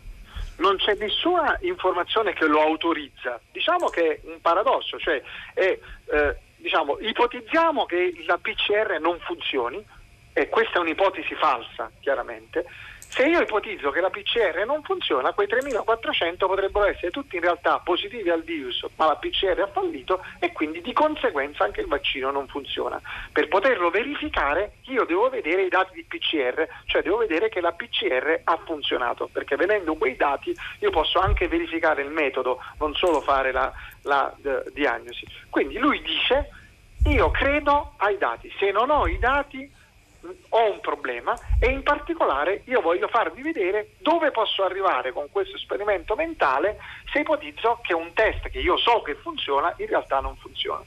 non 0.59 0.77
c'è 0.77 0.95
nessuna 0.95 1.57
informazione 1.63 2.33
che 2.33 2.47
lo 2.47 2.61
autorizza. 2.61 3.41
Diciamo 3.51 3.89
che 3.89 4.15
è 4.15 4.21
un 4.25 4.41
paradosso, 4.41 4.99
cioè 4.99 5.23
è, 5.55 5.79
eh, 6.05 6.37
diciamo, 6.59 6.99
ipotizziamo 7.01 7.87
che 7.87 8.13
la 8.27 8.39
PCR 8.39 8.99
non 9.01 9.19
funzioni, 9.21 9.85
e 10.33 10.49
questa 10.49 10.79
è 10.79 10.81
un'ipotesi 10.81 11.35
falsa, 11.35 11.91
chiaramente. 12.01 12.65
Se 13.09 13.25
io 13.25 13.41
ipotizzo 13.41 13.91
che 13.91 14.01
la 14.01 14.11
PCR 14.11 14.65
non 14.67 14.83
funziona, 14.83 15.33
quei 15.33 15.49
3.400 15.49 16.37
potrebbero 16.37 16.87
essere 16.87 17.11
tutti 17.11 17.37
in 17.37 17.43
realtà 17.43 17.79
positivi 17.79 18.29
al 18.31 18.43
virus, 18.43 18.85
ma 18.97 19.07
la 19.07 19.17
PCR 19.17 19.61
ha 19.61 19.67
fallito 19.67 20.23
e 20.39 20.53
quindi 20.53 20.83
di 20.83 20.93
conseguenza 20.93 21.65
anche 21.65 21.81
il 21.81 21.89
vaccino 21.89 22.31
non 22.31 22.47
funziona. 22.47 23.01
Per 23.33 23.49
poterlo 23.49 23.91
verificare 23.91 24.75
io 24.83 25.05
devo 25.05 25.29
vedere 25.31 25.65
i 25.65 25.69
dati 25.69 25.95
di 25.95 26.05
PCR, 26.05 26.67
cioè 26.85 27.03
devo 27.03 27.17
vedere 27.17 27.49
che 27.49 27.61
la 27.61 27.73
PCR 27.73 28.43
ha 28.45 28.61
funzionato, 28.65 29.29
perché 29.33 29.57
vedendo 29.57 29.95
quei 29.95 30.15
dati 30.15 30.55
io 30.81 30.91
posso 30.91 31.19
anche 31.19 31.49
verificare 31.49 32.03
il 32.03 32.11
metodo, 32.11 32.61
non 32.79 32.95
solo 32.95 33.21
fare 33.23 33.53
la, 33.53 33.73
la 34.03 34.33
uh, 34.43 34.71
diagnosi. 34.73 35.27
Quindi 35.49 35.79
lui 35.79 36.03
dice 36.03 36.51
io 37.05 37.31
credo 37.31 37.95
ai 37.97 38.19
dati, 38.19 38.53
se 38.59 38.71
non 38.71 38.91
ho 38.91 39.07
i 39.07 39.19
dati 39.19 39.77
ho 40.51 40.71
un 40.71 40.81
problema 40.81 41.39
e 41.61 41.69
in 41.69 41.83
particolare 41.83 42.63
io 42.65 42.81
voglio 42.81 43.09
farvi 43.09 43.43
vedere 43.43 43.91
dove 43.99 44.31
posso 44.31 44.65
arrivare 44.65 45.13
con 45.13 45.29
questo 45.31 45.57
esperimento 45.57 46.15
mentale 46.15 46.79
se 47.13 47.21
ipotizzo 47.21 47.81
che 47.83 47.95
un 47.95 48.13
test 48.13 48.49
che 48.49 48.59
io 48.59 48.77
so 48.77 49.03
che 49.03 49.15
funziona 49.15 49.75
in 49.79 49.87
realtà 49.87 50.21
non 50.21 50.37
funziona. 50.37 50.85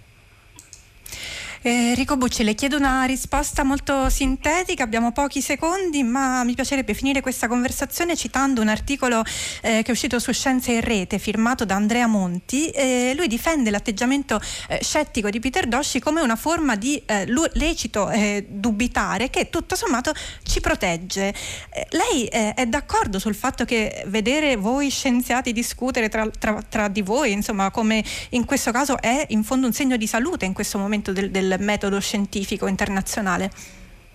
Enrico 1.63 2.17
Bucci, 2.17 2.43
le 2.43 2.55
chiedo 2.55 2.75
una 2.75 3.03
risposta 3.03 3.63
molto 3.63 4.09
sintetica, 4.09 4.81
abbiamo 4.81 5.11
pochi 5.11 5.41
secondi, 5.41 6.01
ma 6.01 6.43
mi 6.43 6.55
piacerebbe 6.55 6.95
finire 6.95 7.21
questa 7.21 7.47
conversazione 7.47 8.15
citando 8.15 8.61
un 8.61 8.67
articolo 8.67 9.21
eh, 9.61 9.83
che 9.83 9.89
è 9.89 9.91
uscito 9.91 10.17
su 10.17 10.31
Scienze 10.31 10.71
in 10.71 10.81
Rete, 10.81 11.19
firmato 11.19 11.63
da 11.63 11.75
Andrea 11.75 12.07
Monti. 12.07 12.69
Eh, 12.69 13.13
lui 13.15 13.27
difende 13.27 13.69
l'atteggiamento 13.69 14.41
eh, 14.69 14.79
scettico 14.81 15.29
di 15.29 15.39
Peter 15.39 15.67
Dosci 15.67 15.99
come 15.99 16.21
una 16.21 16.35
forma 16.35 16.75
di 16.75 16.99
eh, 17.05 17.27
lecito 17.53 18.09
eh, 18.09 18.43
dubitare 18.49 19.29
che 19.29 19.51
tutto 19.51 19.75
sommato 19.75 20.13
ci 20.41 20.61
protegge. 20.61 21.31
Eh, 21.69 21.85
lei 21.91 22.25
è 22.25 22.65
d'accordo 22.65 23.19
sul 23.19 23.35
fatto 23.35 23.65
che 23.65 24.03
vedere 24.07 24.55
voi 24.55 24.89
scienziati 24.89 25.51
discutere 25.51 26.09
tra, 26.09 26.27
tra, 26.39 26.59
tra, 26.67 26.87
di 26.87 27.03
voi, 27.03 27.33
insomma, 27.33 27.69
come 27.69 28.03
in 28.29 28.45
questo 28.45 28.71
caso 28.71 28.99
è 28.99 29.27
in 29.29 29.43
fondo 29.43 29.67
un 29.67 29.73
segno 29.73 29.95
di 29.95 30.07
salute 30.07 30.45
in 30.45 30.53
questo 30.53 30.79
momento 30.79 31.11
del, 31.11 31.29
del 31.29 31.50
metodo 31.59 31.99
scientifico 31.99 32.67
internazionale? 32.67 33.51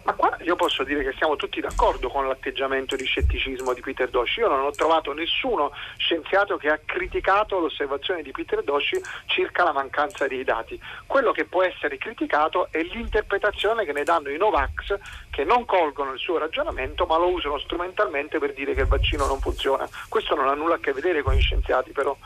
Ma 0.06 0.12
qua 0.12 0.36
io 0.42 0.54
posso 0.54 0.84
dire 0.84 1.02
che 1.02 1.12
siamo 1.18 1.34
tutti 1.34 1.60
d'accordo 1.60 2.08
con 2.08 2.28
l'atteggiamento 2.28 2.94
di 2.94 3.04
scetticismo 3.04 3.74
di 3.74 3.80
Peter 3.80 4.08
Doshi. 4.08 4.38
Io 4.38 4.48
non 4.48 4.64
ho 4.64 4.70
trovato 4.70 5.12
nessuno 5.12 5.72
scienziato 5.96 6.56
che 6.56 6.68
ha 6.68 6.78
criticato 6.84 7.58
l'osservazione 7.58 8.22
di 8.22 8.30
Peter 8.30 8.62
Doshi 8.62 9.02
circa 9.26 9.64
la 9.64 9.72
mancanza 9.72 10.28
dei 10.28 10.44
dati. 10.44 10.80
Quello 11.06 11.32
che 11.32 11.44
può 11.46 11.64
essere 11.64 11.98
criticato 11.98 12.68
è 12.70 12.82
l'interpretazione 12.82 13.84
che 13.84 13.92
ne 13.92 14.04
danno 14.04 14.30
i 14.30 14.36
Novax 14.36 14.96
che 15.28 15.42
non 15.42 15.64
colgono 15.64 16.12
il 16.12 16.20
suo 16.20 16.38
ragionamento 16.38 17.04
ma 17.06 17.18
lo 17.18 17.30
usano 17.30 17.58
strumentalmente 17.58 18.38
per 18.38 18.54
dire 18.54 18.74
che 18.74 18.82
il 18.82 18.86
vaccino 18.86 19.26
non 19.26 19.40
funziona. 19.40 19.88
Questo 20.08 20.36
non 20.36 20.46
ha 20.46 20.54
nulla 20.54 20.76
a 20.76 20.78
che 20.78 20.92
vedere 20.92 21.22
con 21.22 21.34
gli 21.34 21.40
scienziati 21.40 21.90
però. 21.90 22.16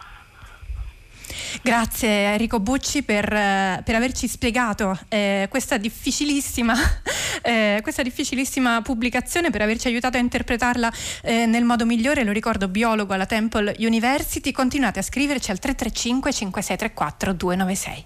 Grazie 1.62 2.32
Enrico 2.32 2.60
Bucci 2.60 3.02
per, 3.02 3.32
eh, 3.32 3.82
per 3.84 3.94
averci 3.94 4.28
spiegato 4.28 4.98
eh, 5.08 5.46
questa, 5.50 5.76
difficilissima, 5.76 6.74
eh, 7.42 7.80
questa, 7.82 8.02
difficilissima, 8.02 8.82
pubblicazione, 8.82 9.50
per 9.50 9.62
averci 9.62 9.88
aiutato 9.88 10.16
a 10.16 10.20
interpretarla 10.20 10.92
eh, 11.22 11.46
nel 11.46 11.64
modo 11.64 11.84
migliore. 11.86 12.24
Lo 12.24 12.32
ricordo, 12.32 12.68
biologo 12.68 13.14
alla 13.14 13.26
Temple 13.26 13.74
University. 13.78 14.52
Continuate 14.52 14.98
a 15.00 15.02
scriverci 15.02 15.50
al 15.50 15.58
335 15.58 16.32
5634 16.32 17.32
296. 17.32 18.04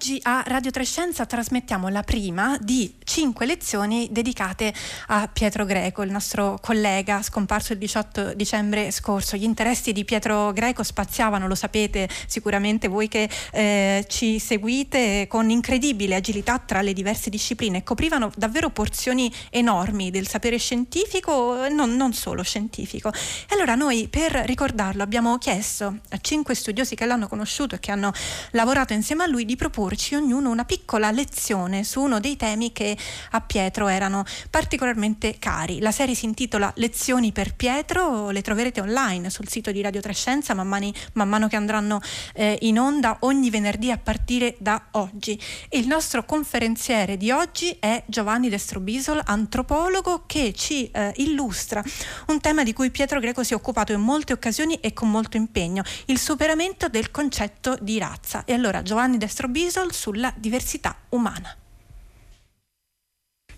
Oggi 0.00 0.20
a 0.22 0.44
Radio 0.46 0.70
Trescenza 0.70 1.26
trasmettiamo 1.26 1.88
la 1.88 2.04
prima 2.04 2.56
di 2.60 2.94
cinque 3.02 3.46
lezioni 3.46 4.06
dedicate 4.12 4.72
a 5.08 5.26
Pietro 5.26 5.64
Greco, 5.64 6.02
il 6.02 6.12
nostro 6.12 6.56
collega 6.62 7.20
scomparso 7.20 7.72
il 7.72 7.80
18 7.80 8.34
dicembre 8.34 8.92
scorso. 8.92 9.36
Gli 9.36 9.42
interessi 9.42 9.92
di 9.92 10.04
Pietro 10.04 10.52
Greco 10.52 10.84
spaziavano, 10.84 11.48
lo 11.48 11.56
sapete 11.56 12.08
sicuramente 12.28 12.86
voi 12.86 13.08
che 13.08 13.28
eh, 13.50 14.04
ci 14.08 14.38
seguite, 14.38 15.26
con 15.26 15.50
incredibile 15.50 16.14
agilità 16.14 16.60
tra 16.60 16.80
le 16.80 16.92
diverse 16.92 17.28
discipline, 17.28 17.82
coprivano 17.82 18.30
davvero 18.36 18.70
porzioni 18.70 19.32
enormi 19.50 20.12
del 20.12 20.28
sapere 20.28 20.58
scientifico 20.58 21.64
e 21.64 21.70
non, 21.70 21.96
non 21.96 22.12
solo 22.12 22.44
scientifico. 22.44 23.08
E 23.10 23.54
allora 23.54 23.74
noi 23.74 24.06
per 24.06 24.30
ricordarlo 24.30 25.02
abbiamo 25.02 25.38
chiesto 25.38 25.98
a 26.10 26.18
cinque 26.20 26.54
studiosi 26.54 26.94
che 26.94 27.04
l'hanno 27.04 27.26
conosciuto 27.26 27.74
e 27.74 27.80
che 27.80 27.90
hanno 27.90 28.12
lavorato 28.52 28.92
insieme 28.92 29.24
a 29.24 29.26
lui 29.26 29.44
di 29.44 29.56
proporci 29.88 30.16
ognuno 30.16 30.50
una 30.50 30.66
piccola 30.66 31.10
lezione 31.10 31.82
su 31.82 32.02
uno 32.02 32.20
dei 32.20 32.36
temi 32.36 32.72
che 32.72 32.94
a 33.30 33.40
Pietro 33.40 33.88
erano 33.88 34.22
particolarmente 34.50 35.38
cari. 35.38 35.80
La 35.80 35.92
serie 35.92 36.14
si 36.14 36.26
intitola 36.26 36.70
Lezioni 36.76 37.32
per 37.32 37.54
Pietro, 37.54 38.28
le 38.28 38.42
troverete 38.42 38.82
online 38.82 39.30
sul 39.30 39.48
sito 39.48 39.72
di 39.72 39.80
Radio 39.80 40.02
Trescenza 40.02 40.52
man, 40.52 40.68
mani, 40.68 40.92
man 41.14 41.30
mano 41.30 41.48
che 41.48 41.56
andranno 41.56 42.00
eh, 42.34 42.58
in 42.62 42.78
onda 42.78 43.16
ogni 43.20 43.48
venerdì 43.48 43.90
a 43.90 43.96
partire 43.96 44.56
da 44.58 44.88
oggi. 44.90 45.40
Il 45.70 45.86
nostro 45.86 46.26
conferenziere 46.26 47.16
di 47.16 47.30
oggi 47.30 47.74
è 47.80 48.02
Giovanni 48.06 48.50
Destrobisol, 48.50 49.22
antropologo 49.24 50.24
che 50.26 50.52
ci 50.52 50.90
eh, 50.90 51.14
illustra 51.16 51.82
un 52.26 52.40
tema 52.40 52.62
di 52.62 52.74
cui 52.74 52.90
Pietro 52.90 53.20
Greco 53.20 53.42
si 53.42 53.54
è 53.54 53.56
occupato 53.56 53.92
in 53.92 54.00
molte 54.00 54.34
occasioni 54.34 54.74
e 54.80 54.92
con 54.92 55.10
molto 55.10 55.38
impegno, 55.38 55.82
il 56.06 56.18
superamento 56.18 56.88
del 56.88 57.10
concetto 57.10 57.78
di 57.80 57.98
razza. 57.98 58.44
E 58.44 58.52
allora 58.52 58.82
Giovanni 58.82 59.16
Destrobisol 59.16 59.76
Bisol 59.78 59.92
sulla 59.92 60.34
diversità 60.36 60.96
umana. 61.10 61.56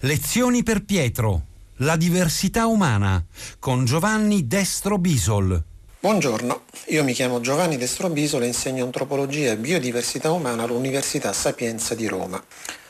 Lezioni 0.00 0.62
per 0.62 0.84
Pietro. 0.84 1.46
La 1.76 1.96
diversità 1.96 2.66
umana 2.66 3.24
con 3.58 3.86
Giovanni 3.86 4.46
Destro 4.46 4.98
Bisol. 4.98 5.62
Buongiorno, 6.00 6.64
io 6.88 7.04
mi 7.04 7.14
chiamo 7.14 7.40
Giovanni 7.40 7.78
Destro 7.78 8.10
Bisol 8.10 8.42
e 8.42 8.48
insegno 8.48 8.84
antropologia 8.84 9.52
e 9.52 9.56
biodiversità 9.56 10.30
umana 10.30 10.64
all'Università 10.64 11.32
Sapienza 11.32 11.94
di 11.94 12.06
Roma. 12.06 12.42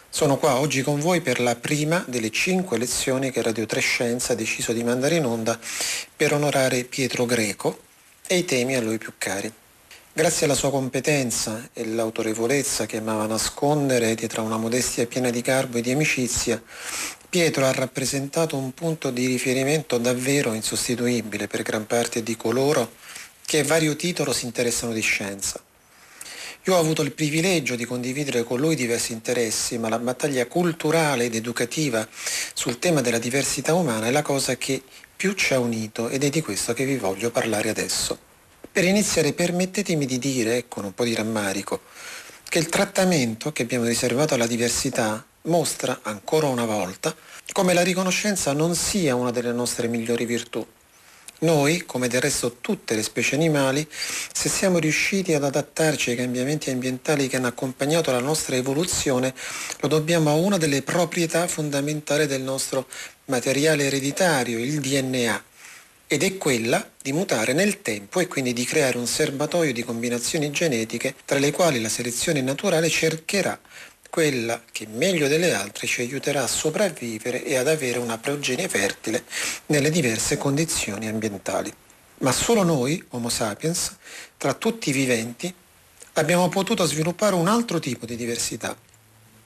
Sono 0.08 0.36
qua 0.36 0.56
oggi 0.56 0.82
con 0.82 0.98
voi 0.98 1.20
per 1.20 1.38
la 1.38 1.54
prima 1.54 2.04
delle 2.08 2.30
cinque 2.30 2.78
lezioni 2.78 3.30
che 3.30 3.42
Radio 3.42 3.64
Trescenza 3.64 4.32
ha 4.32 4.36
deciso 4.36 4.72
di 4.72 4.82
mandare 4.82 5.14
in 5.14 5.24
onda 5.24 5.56
per 6.16 6.32
onorare 6.32 6.82
Pietro 6.82 7.26
Greco 7.26 7.82
e 8.26 8.38
i 8.38 8.44
temi 8.44 8.74
a 8.74 8.80
lui 8.80 8.98
più 8.98 9.12
cari. 9.18 9.52
Grazie 10.12 10.46
alla 10.46 10.56
sua 10.56 10.72
competenza 10.72 11.68
e 11.72 11.86
l'autorevolezza 11.86 12.84
che 12.84 12.96
amava 12.96 13.26
nascondere 13.26 14.16
dietro 14.16 14.42
una 14.42 14.56
modestia 14.56 15.06
piena 15.06 15.30
di 15.30 15.40
garbo 15.40 15.78
e 15.78 15.82
di 15.82 15.92
amicizia, 15.92 16.60
Pietro 17.28 17.64
ha 17.64 17.70
rappresentato 17.70 18.56
un 18.56 18.74
punto 18.74 19.12
di 19.12 19.26
riferimento 19.26 19.98
davvero 19.98 20.52
insostituibile 20.52 21.46
per 21.46 21.62
gran 21.62 21.86
parte 21.86 22.24
di 22.24 22.36
coloro 22.36 22.90
che 23.46 23.60
a 23.60 23.64
vario 23.64 23.94
titolo 23.94 24.32
si 24.32 24.46
interessano 24.46 24.92
di 24.92 25.00
scienza. 25.00 25.62
Io 26.64 26.74
ho 26.74 26.80
avuto 26.80 27.02
il 27.02 27.12
privilegio 27.12 27.76
di 27.76 27.84
condividere 27.84 28.42
con 28.42 28.58
lui 28.58 28.74
diversi 28.74 29.12
interessi, 29.12 29.78
ma 29.78 29.88
la 29.88 30.00
battaglia 30.00 30.46
culturale 30.46 31.26
ed 31.26 31.36
educativa 31.36 32.06
sul 32.52 32.80
tema 32.80 33.00
della 33.00 33.20
diversità 33.20 33.74
umana 33.74 34.08
è 34.08 34.10
la 34.10 34.22
cosa 34.22 34.56
che 34.56 34.82
più 35.16 35.34
ci 35.34 35.54
ha 35.54 35.60
unito 35.60 36.08
ed 36.08 36.24
è 36.24 36.30
di 36.30 36.42
questo 36.42 36.72
che 36.72 36.84
vi 36.84 36.96
voglio 36.96 37.30
parlare 37.30 37.68
adesso. 37.68 38.29
Per 38.72 38.84
iniziare 38.84 39.32
permettetemi 39.32 40.06
di 40.06 40.18
dire, 40.18 40.66
con 40.68 40.84
un 40.84 40.94
po' 40.94 41.02
di 41.02 41.12
rammarico, 41.12 41.80
che 42.48 42.60
il 42.60 42.68
trattamento 42.68 43.50
che 43.50 43.62
abbiamo 43.62 43.84
riservato 43.84 44.34
alla 44.34 44.46
diversità 44.46 45.26
mostra 45.42 46.00
ancora 46.02 46.46
una 46.46 46.66
volta 46.66 47.12
come 47.52 47.72
la 47.74 47.82
riconoscenza 47.82 48.52
non 48.52 48.76
sia 48.76 49.16
una 49.16 49.32
delle 49.32 49.52
nostre 49.52 49.88
migliori 49.88 50.24
virtù. 50.24 50.64
Noi, 51.40 51.84
come 51.84 52.06
del 52.06 52.20
resto 52.20 52.58
tutte 52.60 52.94
le 52.94 53.02
specie 53.02 53.34
animali, 53.34 53.84
se 54.32 54.48
siamo 54.48 54.78
riusciti 54.78 55.34
ad 55.34 55.42
adattarci 55.42 56.10
ai 56.10 56.16
cambiamenti 56.16 56.70
ambientali 56.70 57.26
che 57.26 57.36
hanno 57.36 57.48
accompagnato 57.48 58.12
la 58.12 58.20
nostra 58.20 58.54
evoluzione, 58.54 59.34
lo 59.80 59.88
dobbiamo 59.88 60.30
a 60.30 60.34
una 60.34 60.58
delle 60.58 60.82
proprietà 60.82 61.48
fondamentali 61.48 62.26
del 62.26 62.42
nostro 62.42 62.86
materiale 63.24 63.86
ereditario, 63.86 64.58
il 64.58 64.80
DNA, 64.80 65.42
ed 66.12 66.24
è 66.24 66.38
quella 66.38 66.90
di 67.00 67.12
mutare 67.12 67.52
nel 67.52 67.82
tempo 67.82 68.18
e 68.18 68.26
quindi 68.26 68.52
di 68.52 68.64
creare 68.64 68.98
un 68.98 69.06
serbatoio 69.06 69.72
di 69.72 69.84
combinazioni 69.84 70.50
genetiche 70.50 71.14
tra 71.24 71.38
le 71.38 71.52
quali 71.52 71.80
la 71.80 71.88
selezione 71.88 72.40
naturale 72.40 72.88
cercherà 72.88 73.56
quella 74.10 74.60
che 74.72 74.88
meglio 74.88 75.28
delle 75.28 75.54
altre 75.54 75.86
ci 75.86 76.00
aiuterà 76.00 76.42
a 76.42 76.48
sopravvivere 76.48 77.44
e 77.44 77.54
ad 77.54 77.68
avere 77.68 78.00
una 78.00 78.18
progenie 78.18 78.68
fertile 78.68 79.22
nelle 79.66 79.88
diverse 79.88 80.36
condizioni 80.36 81.06
ambientali. 81.06 81.72
Ma 82.18 82.32
solo 82.32 82.64
noi, 82.64 83.00
Homo 83.10 83.28
sapiens, 83.28 83.96
tra 84.36 84.52
tutti 84.54 84.90
i 84.90 84.92
viventi, 84.92 85.54
abbiamo 86.14 86.48
potuto 86.48 86.84
sviluppare 86.86 87.36
un 87.36 87.46
altro 87.46 87.78
tipo 87.78 88.04
di 88.04 88.16
diversità. 88.16 88.76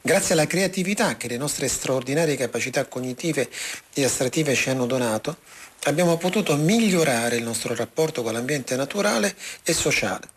Grazie 0.06 0.34
alla 0.34 0.46
creatività 0.46 1.16
che 1.16 1.28
le 1.28 1.38
nostre 1.38 1.66
straordinarie 1.66 2.36
capacità 2.36 2.84
cognitive 2.86 3.48
e 3.94 4.04
astrattive 4.04 4.54
ci 4.54 4.68
hanno 4.68 4.84
donato, 4.84 5.38
abbiamo 5.84 6.16
potuto 6.16 6.56
migliorare 6.56 7.36
il 7.36 7.42
nostro 7.42 7.74
rapporto 7.74 8.22
con 8.22 8.32
l'ambiente 8.32 8.76
naturale 8.76 9.34
e 9.62 9.72
sociale 9.72 10.32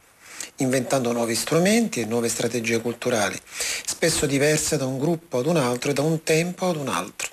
inventando 0.57 1.11
nuovi 1.11 1.35
strumenti 1.35 2.01
e 2.01 2.05
nuove 2.05 2.29
strategie 2.29 2.81
culturali, 2.81 3.39
spesso 3.85 4.25
diverse 4.25 4.77
da 4.77 4.85
un 4.85 4.97
gruppo 4.97 5.39
ad 5.39 5.45
un 5.45 5.57
altro 5.57 5.91
e 5.91 5.93
da 5.93 6.01
un 6.01 6.23
tempo 6.23 6.67
ad 6.67 6.77
un 6.77 6.87
altro. 6.87 7.29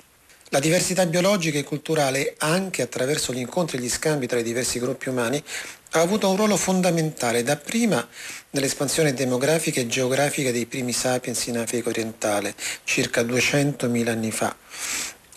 La 0.49 0.59
diversità 0.59 1.05
biologica 1.05 1.57
e 1.57 1.63
culturale, 1.63 2.35
anche 2.37 2.83
attraverso 2.83 3.33
gli 3.33 3.39
incontri 3.39 3.77
e 3.77 3.81
gli 3.81 3.89
scambi 3.89 4.27
tra 4.27 4.39
i 4.39 4.43
diversi 4.43 4.79
gruppi 4.79 5.09
umani, 5.09 5.43
ha 5.91 6.01
avuto 6.01 6.29
un 6.29 6.35
ruolo 6.35 6.55
fondamentale 6.55 7.41
dapprima 7.41 8.07
nell'espansione 8.51 9.13
demografica 9.13 9.79
e 9.79 9.87
geografica 9.87 10.51
dei 10.51 10.65
primi 10.67 10.93
sapiens 10.93 11.47
in 11.47 11.57
Africa 11.57 11.89
orientale, 11.89 12.53
circa 12.83 13.21
200.000 13.21 14.07
anni 14.07 14.31
fa, 14.31 14.55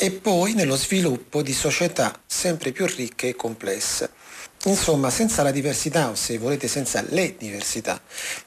e 0.01 0.13
poi 0.13 0.55
nello 0.55 0.77
sviluppo 0.77 1.43
di 1.43 1.53
società 1.53 2.23
sempre 2.25 2.71
più 2.71 2.87
ricche 2.87 3.29
e 3.29 3.35
complesse. 3.35 4.11
Insomma, 4.65 5.11
senza 5.11 5.43
la 5.43 5.51
diversità, 5.51 6.09
o 6.09 6.15
se 6.15 6.39
volete 6.39 6.69
senza 6.69 7.05
le 7.09 7.35
diversità, 7.37 8.01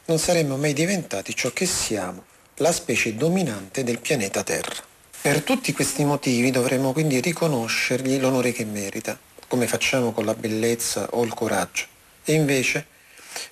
non 0.05 0.17
saremmo 0.17 0.55
mai 0.55 0.71
diventati 0.71 1.35
ciò 1.35 1.51
che 1.51 1.65
siamo, 1.65 2.23
la 2.55 2.71
specie 2.71 3.15
dominante 3.15 3.83
del 3.83 3.99
pianeta 3.99 4.43
Terra. 4.43 4.81
Per 5.21 5.41
tutti 5.41 5.73
questi 5.73 6.05
motivi 6.05 6.51
dovremmo 6.51 6.93
quindi 6.93 7.19
riconoscergli 7.19 8.17
l'onore 8.17 8.53
che 8.53 8.63
merita, 8.63 9.19
come 9.47 9.67
facciamo 9.67 10.13
con 10.13 10.23
la 10.23 10.33
bellezza 10.33 11.09
o 11.11 11.23
il 11.23 11.33
coraggio. 11.33 11.85
E 12.23 12.33
invece, 12.33 12.85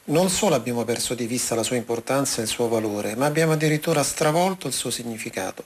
non 0.06 0.30
solo 0.30 0.56
abbiamo 0.56 0.84
perso 0.84 1.16
di 1.16 1.28
vista 1.28 1.56
la 1.56 1.64
sua 1.64 1.76
importanza 1.76 2.40
e 2.40 2.44
il 2.44 2.50
suo 2.50 2.68
valore, 2.68 3.16
ma 3.16 3.26
abbiamo 3.26 3.54
addirittura 3.54 4.04
stravolto 4.04 4.68
il 4.68 4.74
suo 4.74 4.90
significato, 4.90 5.66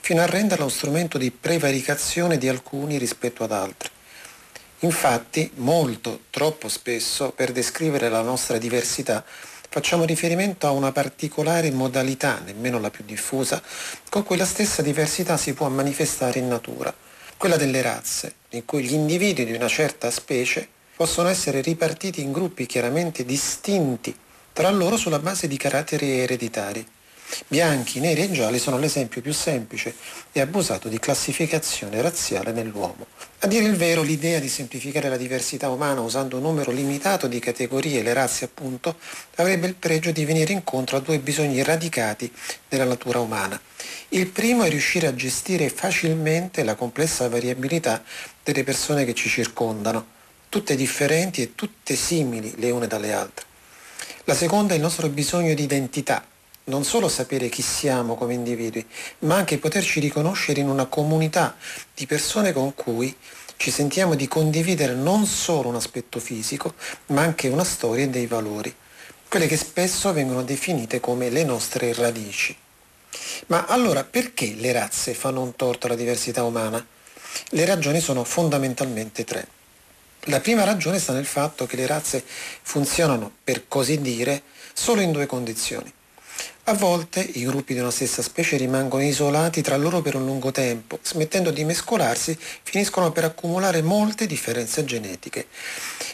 fino 0.00 0.22
a 0.22 0.26
renderlo 0.26 0.64
uno 0.64 0.72
strumento 0.72 1.18
di 1.18 1.30
prevaricazione 1.30 2.38
di 2.38 2.48
alcuni 2.48 2.98
rispetto 2.98 3.44
ad 3.44 3.52
altri 3.52 3.90
Infatti, 4.82 5.50
molto, 5.56 6.20
troppo 6.30 6.70
spesso, 6.70 7.32
per 7.32 7.52
descrivere 7.52 8.08
la 8.08 8.22
nostra 8.22 8.56
diversità, 8.56 9.22
facciamo 9.68 10.04
riferimento 10.04 10.66
a 10.66 10.70
una 10.70 10.90
particolare 10.90 11.70
modalità, 11.70 12.40
nemmeno 12.42 12.80
la 12.80 12.88
più 12.88 13.04
diffusa, 13.04 13.62
con 14.08 14.22
cui 14.22 14.38
la 14.38 14.46
stessa 14.46 14.80
diversità 14.80 15.36
si 15.36 15.52
può 15.52 15.68
manifestare 15.68 16.38
in 16.38 16.48
natura, 16.48 16.94
quella 17.36 17.58
delle 17.58 17.82
razze, 17.82 18.36
in 18.50 18.64
cui 18.64 18.82
gli 18.82 18.94
individui 18.94 19.44
di 19.44 19.52
una 19.52 19.68
certa 19.68 20.10
specie 20.10 20.66
possono 20.96 21.28
essere 21.28 21.60
ripartiti 21.60 22.22
in 22.22 22.32
gruppi 22.32 22.64
chiaramente 22.64 23.26
distinti 23.26 24.16
tra 24.54 24.70
loro 24.70 24.96
sulla 24.96 25.18
base 25.18 25.46
di 25.46 25.58
caratteri 25.58 26.20
ereditari. 26.20 26.86
Bianchi, 27.46 28.00
neri 28.00 28.22
e 28.22 28.30
gialli 28.30 28.58
sono 28.58 28.78
l'esempio 28.78 29.20
più 29.20 29.32
semplice 29.32 29.94
e 30.32 30.40
abusato 30.40 30.88
di 30.88 30.98
classificazione 30.98 32.00
razziale 32.02 32.52
nell'uomo. 32.52 33.06
A 33.40 33.46
dire 33.46 33.64
il 33.64 33.76
vero, 33.76 34.02
l'idea 34.02 34.38
di 34.38 34.48
semplificare 34.48 35.08
la 35.08 35.16
diversità 35.16 35.68
umana 35.70 36.00
usando 36.00 36.36
un 36.36 36.42
numero 36.42 36.70
limitato 36.70 37.26
di 37.26 37.38
categorie, 37.38 38.02
le 38.02 38.12
razze 38.12 38.44
appunto, 38.44 38.96
avrebbe 39.36 39.66
il 39.66 39.74
pregio 39.74 40.10
di 40.10 40.24
venire 40.24 40.52
incontro 40.52 40.96
a 40.96 41.00
due 41.00 41.18
bisogni 41.18 41.62
radicati 41.62 42.30
della 42.68 42.84
natura 42.84 43.20
umana. 43.20 43.60
Il 44.10 44.26
primo 44.26 44.64
è 44.64 44.68
riuscire 44.68 45.06
a 45.06 45.14
gestire 45.14 45.70
facilmente 45.70 46.64
la 46.64 46.74
complessa 46.74 47.28
variabilità 47.28 48.02
delle 48.42 48.64
persone 48.64 49.04
che 49.04 49.14
ci 49.14 49.28
circondano, 49.28 50.18
tutte 50.48 50.74
differenti 50.74 51.42
e 51.42 51.54
tutte 51.54 51.94
simili 51.94 52.54
le 52.56 52.70
une 52.70 52.86
dalle 52.86 53.12
altre. 53.12 53.46
La 54.24 54.34
seconda 54.34 54.74
è 54.74 54.76
il 54.76 54.82
nostro 54.82 55.08
bisogno 55.08 55.54
di 55.54 55.62
identità, 55.62 56.24
non 56.64 56.84
solo 56.84 57.08
sapere 57.08 57.48
chi 57.48 57.62
siamo 57.62 58.14
come 58.14 58.34
individui, 58.34 58.86
ma 59.20 59.36
anche 59.36 59.58
poterci 59.58 60.00
riconoscere 60.00 60.60
in 60.60 60.68
una 60.68 60.86
comunità 60.86 61.56
di 61.94 62.06
persone 62.06 62.52
con 62.52 62.74
cui 62.74 63.14
ci 63.56 63.70
sentiamo 63.70 64.14
di 64.14 64.26
condividere 64.26 64.94
non 64.94 65.26
solo 65.26 65.68
un 65.68 65.74
aspetto 65.74 66.18
fisico, 66.18 66.74
ma 67.06 67.22
anche 67.22 67.48
una 67.48 67.64
storia 67.64 68.04
e 68.04 68.08
dei 68.08 68.26
valori, 68.26 68.74
quelle 69.28 69.46
che 69.46 69.56
spesso 69.56 70.12
vengono 70.12 70.42
definite 70.42 70.98
come 70.98 71.28
le 71.28 71.44
nostre 71.44 71.92
radici. 71.92 72.56
Ma 73.48 73.66
allora 73.66 74.04
perché 74.04 74.54
le 74.54 74.72
razze 74.72 75.14
fanno 75.14 75.42
un 75.42 75.56
torto 75.56 75.86
alla 75.86 75.96
diversità 75.96 76.42
umana? 76.44 76.84
Le 77.50 77.64
ragioni 77.64 78.00
sono 78.00 78.24
fondamentalmente 78.24 79.24
tre. 79.24 79.46
La 80.24 80.40
prima 80.40 80.64
ragione 80.64 80.98
sta 80.98 81.12
nel 81.12 81.26
fatto 81.26 81.66
che 81.66 81.76
le 81.76 81.86
razze 81.86 82.24
funzionano, 82.24 83.30
per 83.42 83.68
così 83.68 84.00
dire, 84.00 84.42
solo 84.72 85.00
in 85.00 85.12
due 85.12 85.26
condizioni. 85.26 85.92
A 86.70 86.74
volte 86.74 87.18
i 87.18 87.44
gruppi 87.44 87.74
di 87.74 87.80
una 87.80 87.90
stessa 87.90 88.22
specie 88.22 88.56
rimangono 88.56 89.02
isolati 89.02 89.60
tra 89.60 89.76
loro 89.76 90.02
per 90.02 90.14
un 90.14 90.24
lungo 90.24 90.52
tempo, 90.52 91.00
smettendo 91.02 91.50
di 91.50 91.64
mescolarsi 91.64 92.38
finiscono 92.62 93.10
per 93.10 93.24
accumulare 93.24 93.82
molte 93.82 94.24
differenze 94.24 94.84
genetiche. 94.84 95.48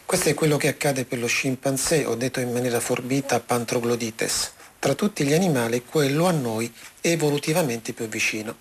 Questo 0.07 0.31
è 0.31 0.35
quello 0.35 0.57
che 0.57 0.69
accade 0.69 1.05
per 1.05 1.19
lo 1.19 1.27
scimpanzé, 1.27 2.07
o 2.07 2.15
detto 2.15 2.41
in 2.41 2.53
maniera 2.53 2.81
forbita 2.81 3.39
Pantroglodites. 3.39 4.53
Tra 4.79 4.95
tutti 4.95 5.25
gli 5.25 5.35
animali 5.35 5.85
quello 5.85 6.25
a 6.25 6.33
noi 6.33 6.73
è 7.03 7.09
evolutivamente 7.09 7.93
più 7.93 8.09
vicino. 8.09 8.57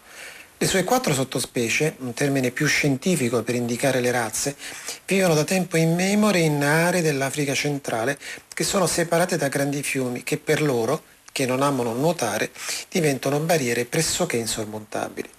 Le 0.58 0.68
sue 0.68 0.84
quattro 0.84 1.14
sottospecie, 1.14 1.96
un 2.00 2.14
termine 2.14 2.52
più 2.52 2.66
scientifico 2.68 3.42
per 3.42 3.56
indicare 3.56 4.02
le 4.02 4.12
razze, 4.12 4.58
vivono 5.06 5.34
da 5.34 5.46
tempo 5.46 5.78
immemore 5.78 6.40
in 6.40 6.62
aree 6.62 7.02
dell'Africa 7.02 7.54
centrale 7.54 8.20
che 8.54 8.66
sono 8.66 8.86
separate 8.86 9.38
da 9.38 9.48
grandi 9.48 9.82
fiumi 9.82 10.24
che 10.24 10.38
per 10.38 10.62
loro 10.62 11.14
che 11.36 11.46
non 11.46 11.62
amano 11.62 11.92
nuotare 11.92 12.50
diventano 12.90 13.38
barriere 13.40 13.84
pressoché 13.84 14.38
insormontabili. 14.38 15.30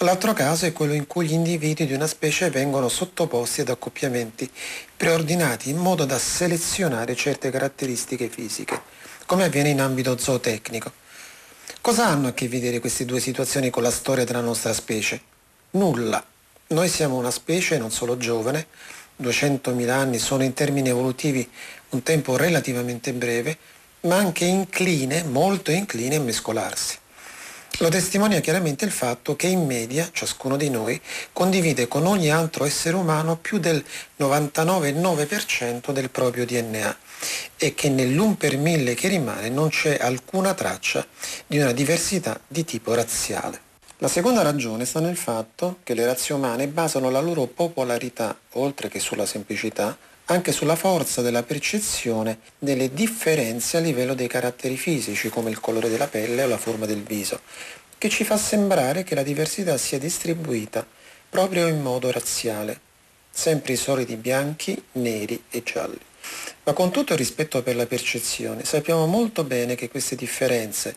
L'altro 0.00 0.34
caso 0.34 0.66
è 0.66 0.72
quello 0.74 0.92
in 0.92 1.06
cui 1.06 1.26
gli 1.26 1.32
individui 1.32 1.86
di 1.86 1.94
una 1.94 2.06
specie 2.06 2.50
vengono 2.50 2.90
sottoposti 2.90 3.62
ad 3.62 3.70
accoppiamenti 3.70 4.50
preordinati 4.94 5.70
in 5.70 5.78
modo 5.78 6.04
da 6.04 6.18
selezionare 6.18 7.16
certe 7.16 7.48
caratteristiche 7.48 8.28
fisiche, 8.28 8.78
come 9.24 9.44
avviene 9.44 9.70
in 9.70 9.80
ambito 9.80 10.18
zootecnico. 10.18 10.92
Cosa 11.80 12.06
hanno 12.06 12.28
a 12.28 12.32
che 12.34 12.46
vedere 12.46 12.80
queste 12.80 13.06
due 13.06 13.20
situazioni 13.20 13.70
con 13.70 13.82
la 13.82 13.90
storia 13.90 14.26
della 14.26 14.42
nostra 14.42 14.74
specie? 14.74 15.22
Nulla. 15.70 16.22
Noi 16.66 16.88
siamo 16.90 17.16
una 17.16 17.30
specie 17.30 17.78
non 17.78 17.90
solo 17.90 18.18
giovane, 18.18 18.66
200.000 19.22 19.88
anni 19.88 20.18
sono 20.18 20.42
in 20.42 20.52
termini 20.52 20.90
evolutivi 20.90 21.48
un 21.90 22.02
tempo 22.02 22.36
relativamente 22.36 23.14
breve, 23.14 23.56
ma 24.04 24.16
anche 24.16 24.44
incline, 24.44 25.22
molto 25.24 25.70
incline 25.70 26.16
a 26.16 26.20
mescolarsi. 26.20 26.98
Lo 27.78 27.88
testimonia 27.88 28.38
chiaramente 28.38 28.84
il 28.84 28.92
fatto 28.92 29.34
che 29.34 29.48
in 29.48 29.66
media 29.66 30.08
ciascuno 30.12 30.56
di 30.56 30.70
noi 30.70 31.00
condivide 31.32 31.88
con 31.88 32.06
ogni 32.06 32.30
altro 32.30 32.64
essere 32.64 32.94
umano 32.94 33.36
più 33.36 33.58
del 33.58 33.84
99,9% 34.20 35.90
del 35.90 36.08
proprio 36.10 36.46
DNA 36.46 36.96
è 37.56 37.74
che 37.74 37.88
nell'un 37.88 38.36
per 38.36 38.56
mille 38.58 38.94
che 38.94 39.08
rimane 39.08 39.48
non 39.48 39.70
c'è 39.70 39.98
alcuna 40.00 40.54
traccia 40.54 41.04
di 41.48 41.58
una 41.58 41.72
diversità 41.72 42.38
di 42.46 42.64
tipo 42.64 42.94
razziale. 42.94 43.60
La 43.98 44.08
seconda 44.08 44.42
ragione 44.42 44.84
sta 44.84 45.00
nel 45.00 45.16
fatto 45.16 45.78
che 45.82 45.94
le 45.94 46.06
razze 46.06 46.32
umane 46.32 46.68
basano 46.68 47.10
la 47.10 47.20
loro 47.20 47.46
popolarità, 47.46 48.38
oltre 48.52 48.88
che 48.88 49.00
sulla 49.00 49.26
semplicità, 49.26 49.96
anche 50.26 50.52
sulla 50.52 50.76
forza 50.76 51.20
della 51.20 51.42
percezione 51.42 52.38
delle 52.58 52.92
differenze 52.92 53.76
a 53.76 53.80
livello 53.80 54.14
dei 54.14 54.28
caratteri 54.28 54.76
fisici, 54.76 55.28
come 55.28 55.50
il 55.50 55.60
colore 55.60 55.88
della 55.88 56.08
pelle 56.08 56.44
o 56.44 56.48
la 56.48 56.56
forma 56.56 56.86
del 56.86 57.02
viso, 57.02 57.40
che 57.98 58.08
ci 58.08 58.24
fa 58.24 58.36
sembrare 58.36 59.04
che 59.04 59.14
la 59.14 59.22
diversità 59.22 59.76
sia 59.76 59.98
distribuita 59.98 60.86
proprio 61.28 61.66
in 61.66 61.82
modo 61.82 62.10
razziale, 62.10 62.80
sempre 63.30 63.72
i 63.74 63.76
soliti 63.76 64.16
bianchi, 64.16 64.82
neri 64.92 65.42
e 65.50 65.62
gialli. 65.62 65.98
Ma 66.62 66.72
con 66.72 66.90
tutto 66.90 67.12
il 67.12 67.18
rispetto 67.18 67.62
per 67.62 67.76
la 67.76 67.86
percezione, 67.86 68.64
sappiamo 68.64 69.06
molto 69.06 69.44
bene 69.44 69.74
che 69.74 69.90
queste 69.90 70.16
differenze, 70.16 70.96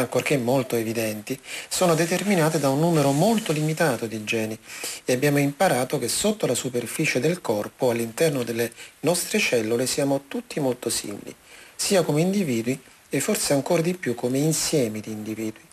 ancorché 0.00 0.36
molto 0.36 0.76
evidenti, 0.76 1.38
sono 1.68 1.94
determinate 1.94 2.58
da 2.58 2.68
un 2.68 2.80
numero 2.80 3.12
molto 3.12 3.52
limitato 3.52 4.06
di 4.06 4.24
geni 4.24 4.58
e 5.04 5.12
abbiamo 5.12 5.38
imparato 5.38 5.98
che 5.98 6.08
sotto 6.08 6.46
la 6.46 6.54
superficie 6.54 7.18
del 7.18 7.40
corpo, 7.40 7.90
all'interno 7.90 8.42
delle 8.42 8.70
nostre 9.00 9.38
cellule, 9.38 9.86
siamo 9.86 10.24
tutti 10.28 10.60
molto 10.60 10.90
simili, 10.90 11.34
sia 11.74 12.02
come 12.02 12.20
individui 12.20 12.78
e 13.08 13.20
forse 13.20 13.54
ancora 13.54 13.80
di 13.80 13.94
più 13.94 14.14
come 14.14 14.38
insiemi 14.38 15.00
di 15.00 15.12
individui. 15.12 15.64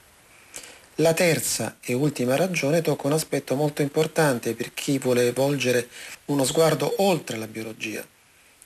La 0.97 1.13
terza 1.13 1.77
e 1.81 1.93
ultima 1.93 2.35
ragione 2.35 2.81
tocca 2.81 3.07
un 3.07 3.13
aspetto 3.13 3.55
molto 3.55 3.81
importante 3.81 4.53
per 4.53 4.73
chi 4.73 4.99
vuole 4.99 5.33
volgere 5.33 5.89
uno 6.25 6.45
sguardo 6.45 6.93
oltre 6.97 7.37
la 7.37 7.47
biologia. 7.47 8.05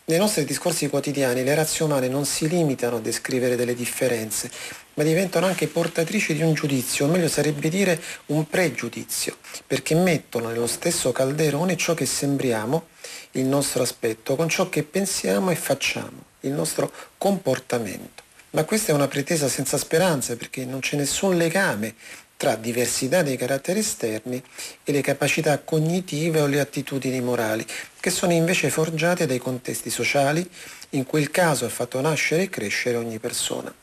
Nei 0.09 0.19
nostri 0.19 0.45
discorsi 0.45 0.87
quotidiani 0.87 1.43
le 1.43 1.53
razze 1.53 1.83
umane 1.83 2.07
non 2.07 2.23
si 2.23 2.47
limitano 2.47 2.95
a 2.95 2.99
descrivere 3.01 3.57
delle 3.57 3.75
differenze, 3.75 4.49
ma 4.93 5.03
diventano 5.03 5.47
anche 5.47 5.67
portatrici 5.67 6.33
di 6.33 6.43
un 6.43 6.53
giudizio, 6.53 7.05
o 7.05 7.09
meglio 7.09 7.27
sarebbe 7.27 7.67
dire 7.67 8.01
un 8.27 8.47
pregiudizio, 8.47 9.35
perché 9.67 9.95
mettono 9.95 10.47
nello 10.47 10.65
stesso 10.65 11.11
calderone 11.11 11.75
ciò 11.75 11.93
che 11.93 12.05
sembriamo, 12.05 12.87
il 13.31 13.43
nostro 13.47 13.83
aspetto, 13.83 14.37
con 14.37 14.47
ciò 14.47 14.69
che 14.69 14.83
pensiamo 14.83 15.51
e 15.51 15.55
facciamo, 15.55 16.23
il 16.39 16.51
nostro 16.51 16.89
comportamento. 17.17 18.23
Ma 18.51 18.63
questa 18.63 18.93
è 18.93 18.95
una 18.95 19.09
pretesa 19.09 19.49
senza 19.49 19.77
speranza 19.77 20.37
perché 20.37 20.63
non 20.63 20.79
c'è 20.79 20.95
nessun 20.95 21.35
legame 21.35 21.95
tra 22.37 22.55
diversità 22.55 23.23
dei 23.23 23.35
caratteri 23.35 23.79
esterni 23.79 24.41
e 24.83 24.91
le 24.91 25.01
capacità 25.01 25.59
cognitive 25.59 26.39
o 26.39 26.45
le 26.45 26.59
attitudini 26.59 27.19
morali, 27.19 27.65
che 27.99 28.11
sono 28.11 28.31
invece 28.31 28.69
forgiate 28.69 29.25
dai 29.25 29.39
contesti 29.39 29.89
sociali, 29.89 30.47
in 30.91 31.05
quel 31.05 31.31
caso 31.31 31.65
ha 31.65 31.69
fatto 31.69 31.99
nascere 31.99 32.43
e 32.43 32.49
crescere 32.49 32.95
ogni 32.95 33.17
persona. 33.17 33.73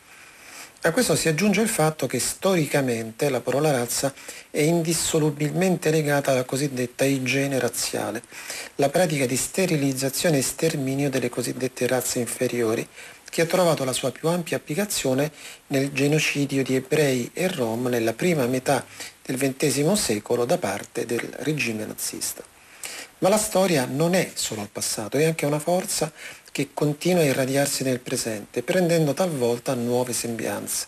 A 0.87 0.93
questo 0.93 1.17
si 1.17 1.29
aggiunge 1.29 1.63
il 1.63 1.69
fatto 1.69 2.07
che 2.07 2.21
storicamente 2.21 3.31
la 3.31 3.41
parola 3.41 3.71
razza 3.71 4.13
è 4.51 4.61
indissolubilmente 4.61 5.91
legata 5.91 6.31
alla 6.31 6.45
cosiddetta 6.45 7.07
igiene 7.07 7.59
razziale, 7.59 8.23
la 8.75 8.91
pratica 8.91 9.25
di 9.25 9.35
sterilizzazione 9.35 10.39
e 10.39 10.43
sterminio 10.43 11.09
delle 11.09 11.31
cosiddette 11.31 11.87
razze 11.87 12.19
inferiori, 12.19 12.87
che 13.35 13.43
ha 13.43 13.47
trovato 13.47 13.83
la 13.83 13.93
sua 13.93 14.13
più 14.13 14.29
ampia 14.29 14.59
applicazione 14.59 15.29
nel 15.67 15.91
genocidio 15.91 16.63
di 16.63 16.77
ebrei 16.77 17.33
e 17.35 17.49
rom 17.49 17.89
nella 17.89 18.13
prima 18.13 18.47
metà 18.47 18.87
del 19.25 19.37
XX 19.37 19.91
secolo 19.95 20.45
da 20.45 20.57
parte 20.57 21.05
del 21.05 21.29
regime 21.39 21.85
nazista. 21.85 22.45
Ma 23.19 23.29
la 23.29 23.37
storia 23.37 23.87
non 23.87 24.15
è 24.15 24.31
solo 24.35 24.63
il 24.63 24.69
passato, 24.71 25.17
è 25.17 25.25
anche 25.25 25.47
una 25.47 25.59
forza 25.59 26.13
che 26.53 26.69
continua 26.73 27.23
a 27.23 27.27
irradiarsi 27.27 27.83
nel 27.83 27.99
presente, 27.99 28.63
prendendo 28.63 29.15
talvolta 29.15 29.75
nuove 29.75 30.13
sembianze. 30.13 30.87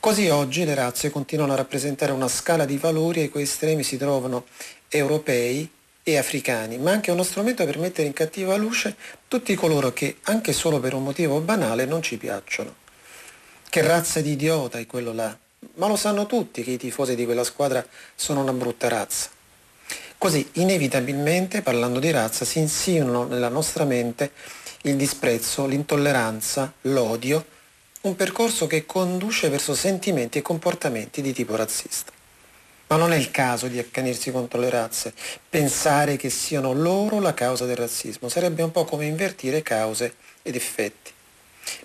Così 0.00 0.30
oggi 0.30 0.64
le 0.64 0.74
razze 0.74 1.10
continuano 1.10 1.52
a 1.52 1.56
rappresentare 1.56 2.12
una 2.12 2.28
scala 2.28 2.64
di 2.64 2.78
valori 2.78 3.20
ai 3.20 3.28
cui 3.28 3.42
estremi 3.42 3.82
si 3.82 3.98
trovano 3.98 4.46
europei, 4.88 5.70
e 6.06 6.18
africani, 6.18 6.76
ma 6.78 6.92
anche 6.92 7.10
uno 7.10 7.22
strumento 7.22 7.64
per 7.64 7.78
mettere 7.78 8.06
in 8.06 8.12
cattiva 8.12 8.54
luce 8.56 8.94
tutti 9.26 9.54
coloro 9.54 9.92
che, 9.92 10.18
anche 10.24 10.52
solo 10.52 10.78
per 10.78 10.92
un 10.94 11.02
motivo 11.02 11.40
banale, 11.40 11.86
non 11.86 12.02
ci 12.02 12.18
piacciono. 12.18 12.74
Che 13.68 13.82
razza 13.82 14.20
di 14.20 14.32
idiota 14.32 14.78
è 14.78 14.86
quello 14.86 15.12
là? 15.12 15.36
Ma 15.76 15.88
lo 15.88 15.96
sanno 15.96 16.26
tutti 16.26 16.62
che 16.62 16.72
i 16.72 16.76
tifosi 16.76 17.16
di 17.16 17.24
quella 17.24 17.42
squadra 17.42 17.84
sono 18.14 18.42
una 18.42 18.52
brutta 18.52 18.88
razza. 18.88 19.30
Così, 20.18 20.46
inevitabilmente, 20.52 21.62
parlando 21.62 21.98
di 21.98 22.10
razza, 22.10 22.44
si 22.44 22.58
insinuano 22.58 23.24
nella 23.24 23.48
nostra 23.48 23.84
mente 23.84 24.30
il 24.82 24.96
disprezzo, 24.96 25.66
l'intolleranza, 25.66 26.72
l'odio, 26.82 27.44
un 28.02 28.14
percorso 28.14 28.66
che 28.66 28.84
conduce 28.84 29.48
verso 29.48 29.74
sentimenti 29.74 30.38
e 30.38 30.42
comportamenti 30.42 31.22
di 31.22 31.32
tipo 31.32 31.56
razzista. 31.56 32.12
Ma 32.86 32.96
non 32.96 33.12
è 33.12 33.16
il 33.16 33.30
caso 33.30 33.66
di 33.66 33.78
accanirsi 33.78 34.30
contro 34.30 34.60
le 34.60 34.70
razze, 34.70 35.12
pensare 35.48 36.16
che 36.16 36.30
siano 36.30 36.72
loro 36.72 37.20
la 37.20 37.34
causa 37.34 37.64
del 37.64 37.76
razzismo. 37.76 38.28
Sarebbe 38.28 38.62
un 38.62 38.70
po' 38.70 38.84
come 38.84 39.06
invertire 39.06 39.62
cause 39.62 40.14
ed 40.42 40.54
effetti. 40.54 41.12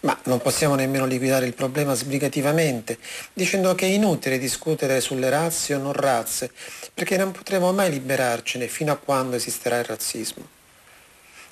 Ma 0.02 0.18
non 0.26 0.42
possiamo 0.42 0.76
nemmeno 0.76 1.06
liquidare 1.06 1.46
il 1.46 1.54
problema 1.54 1.94
sbrigativamente, 1.94 2.98
dicendo 3.34 3.74
che 3.76 3.86
è 3.86 3.90
inutile 3.90 4.38
discutere 4.38 5.00
sulle 5.00 5.30
razze 5.30 5.74
o 5.74 5.80
non 5.80 5.94
razze, 5.94 6.52
perché 6.94 7.16
non 7.16 7.32
potremo 7.32 7.72
mai 7.72 7.90
liberarcene 7.90 8.68
fino 8.68 8.92
a 8.92 8.98
quando 8.98 9.38
esisterà 9.38 9.80
il 9.80 9.86
razzismo. 9.86 10.59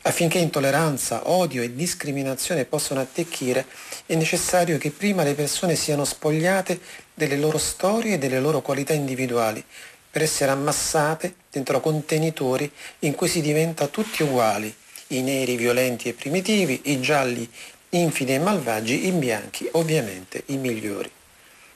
Affinché 0.04 0.38
intolleranza, 0.38 1.30
odio 1.30 1.62
e 1.62 1.76
discriminazione 1.76 2.66
possano 2.66 3.02
attecchire, 3.02 3.66
è 4.06 4.16
necessario 4.16 4.78
che 4.78 4.92
prima 4.92 5.24
le 5.24 5.34
persone 5.34 5.76
siano 5.76 6.06
spogliate 6.06 6.80
delle 7.14 7.36
loro 7.36 7.58
storie 7.58 8.14
e 8.14 8.18
delle 8.18 8.40
loro 8.40 8.62
qualità 8.62 8.94
individuali, 8.94 9.64
per 10.10 10.22
essere 10.22 10.52
ammassate 10.52 11.36
dentro 11.52 11.82
contenitori 11.82 12.72
in 13.00 13.16
cui 13.16 13.28
si 13.28 13.42
diventa 13.42 13.88
tutti 13.88 14.24
uguali, 14.24 14.74
i 15.08 15.22
neri 15.22 15.58
violenti 15.58 16.08
e 16.08 16.14
primitivi, 16.14 16.82
i 16.86 17.02
gialli 17.02 17.50
infidi 17.90 18.34
e 18.34 18.40
malvagi, 18.40 19.08
i 19.08 19.12
bianchi 19.12 19.68
ovviamente 19.74 20.44
i 20.48 20.58
migliori. 20.58 21.12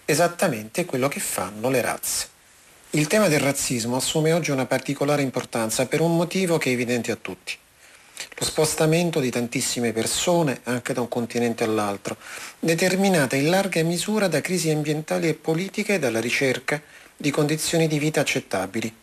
Esattamente 0.06 0.86
quello 0.86 1.08
che 1.08 1.20
fanno 1.20 1.70
le 1.70 1.82
razze. 1.82 2.30
Il 2.92 3.08
tema 3.08 3.28
del 3.28 3.40
razzismo 3.40 3.98
assume 3.98 4.34
oggi 4.34 4.52
una 4.52 4.66
particolare 4.66 5.22
importanza 5.22 5.86
per 5.86 6.02
un 6.02 6.16
motivo 6.16 6.58
che 6.58 6.70
è 6.70 6.74
evidente 6.74 7.12
a 7.12 7.18
tutti 7.18 7.58
lo 8.38 8.46
spostamento 8.46 9.20
di 9.20 9.30
tantissime 9.30 9.92
persone 9.94 10.62
anche 10.64 10.94
da 10.94 11.02
un 11.02 11.08
continente 11.08 11.64
all'altro, 11.64 12.18
determinata 12.60 13.36
in 13.36 13.50
larga 13.50 13.84
misura 13.84 14.28
da 14.28 14.42
crisi 14.42 14.70
ambientali 14.70 15.28
e 15.28 15.34
politiche 15.34 15.96
e 15.96 16.00
dalla 16.00 16.20
ricerca 16.20 16.82
di 17.16 17.32
condizioni 17.32 17.88
di 17.88 18.00
vita 18.00 18.22
accettabili, 18.22 18.94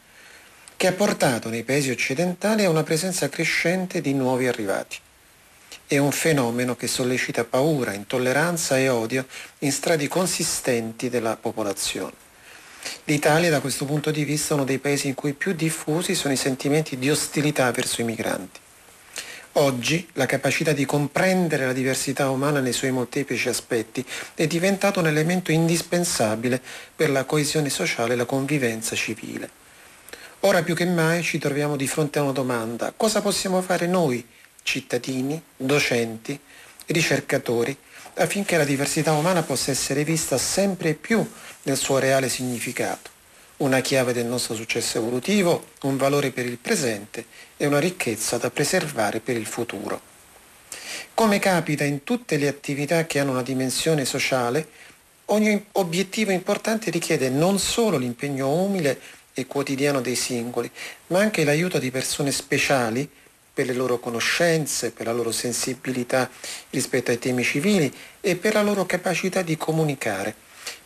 che 0.77 0.87
ha 0.87 0.93
portato 0.93 1.49
nei 1.49 1.65
paesi 1.65 1.91
occidentali 1.91 2.65
a 2.65 2.71
una 2.71 2.83
presenza 2.83 3.29
crescente 3.29 4.01
di 4.01 4.13
nuovi 4.15 4.47
arrivati. 4.47 4.97
È 5.87 5.97
un 5.97 6.13
fenomeno 6.13 6.77
che 6.77 6.87
sollecita 6.87 7.45
paura, 7.45 7.95
intolleranza 7.95 8.79
e 8.79 8.89
odio 8.89 9.27
in 9.61 9.73
strati 9.73 10.07
consistenti 10.07 11.09
della 11.09 11.37
popolazione. 11.37 12.27
L'Italia 13.05 13.51
da 13.51 13.61
questo 13.61 13.85
punto 13.85 14.11
di 14.11 14.25
vista 14.25 14.53
è 14.53 14.57
uno 14.57 14.65
dei 14.65 14.79
paesi 14.79 15.09
in 15.09 15.15
cui 15.15 15.33
più 15.33 15.53
diffusi 15.53 16.15
sono 16.15 16.35
i 16.35 16.37
sentimenti 16.37 16.99
di 16.99 17.11
ostilità 17.11 17.71
verso 17.71 18.01
i 18.01 18.05
migranti. 18.05 18.61
Oggi 19.61 20.07
la 20.13 20.25
capacità 20.25 20.71
di 20.71 20.85
comprendere 20.85 21.67
la 21.67 21.73
diversità 21.73 22.31
umana 22.31 22.61
nei 22.61 22.73
suoi 22.73 22.93
molteplici 22.93 23.49
aspetti 23.49 24.07
è 24.35 24.47
diventata 24.47 25.01
un 25.01 25.09
elemento 25.09 25.51
indispensabile 25.51 26.63
per 26.95 27.11
la 27.11 27.25
coesione 27.25 27.69
sociale 27.69 28.13
e 28.13 28.17
la 28.17 28.25
convivenza 28.25 28.95
civile. 28.95 29.51
Ora 30.41 30.63
più 30.63 30.77
che 30.77 30.85
mai 30.85 31.25
ci 31.25 31.39
troviamo 31.39 31.75
di 31.75 31.89
fronte 31.89 32.21
a 32.21 32.23
una 32.23 32.31
domanda. 32.31 32.93
Cosa 32.97 33.21
possiamo 33.21 33.61
fare 33.61 33.89
noi, 33.89 34.25
cittadini, 34.63 35.43
docenti, 35.57 36.39
ricercatori, 36.87 37.77
affinché 38.15 38.57
la 38.59 38.65
diversità 38.65 39.11
umana 39.11 39.43
possa 39.43 39.73
essere 39.73 40.05
vista 40.05 40.39
sempre 40.39 40.95
più 40.95 41.29
nel 41.63 41.77
suo 41.77 41.99
reale 41.99 42.29
significato? 42.29 43.18
Una 43.59 43.81
chiave 43.81 44.13
del 44.13 44.27
nostro 44.27 44.55
successo 44.55 44.99
evolutivo, 44.99 45.71
un 45.83 45.97
valore 45.97 46.31
per 46.31 46.47
il 46.47 46.59
presente 46.59 47.27
e 47.57 47.67
una 47.67 47.81
ricchezza 47.81 48.37
da 48.37 48.51
preservare 48.51 49.21
per 49.21 49.37
il 49.37 49.47
futuro. 49.47 50.01
Come 51.15 51.39
capita 51.41 51.83
in 51.83 52.05
tutte 52.05 52.37
le 52.37 52.47
attività 52.47 53.07
che 53.07 53.19
hanno 53.19 53.33
una 53.33 53.43
dimensione 53.43 54.05
sociale, 54.05 54.69
ogni 55.27 55.67
obiettivo 55.73 56.31
importante 56.31 56.91
richiede 56.91 57.29
non 57.31 57.59
solo 57.59 57.97
l'impegno 57.97 58.53
umile 58.53 59.01
e 59.35 59.47
quotidiano 59.47 60.01
dei 60.01 60.15
singoli, 60.15 60.71
ma 61.09 61.19
anche 61.19 61.43
l'aiuto 61.43 61.79
di 61.79 61.91
persone 61.91 62.31
speciali 62.31 63.09
per 63.53 63.67
le 63.67 63.73
loro 63.73 63.99
conoscenze, 63.99 64.93
per 64.93 65.07
la 65.07 65.13
loro 65.13 65.33
sensibilità 65.33 66.31
rispetto 66.71 67.11
ai 67.11 67.19
temi 67.19 67.43
civili 67.43 67.93
e 68.21 68.37
per 68.37 68.55
la 68.55 68.63
loro 68.63 68.87
capacità 68.87 69.43
di 69.43 69.57
comunicare. 69.57 70.33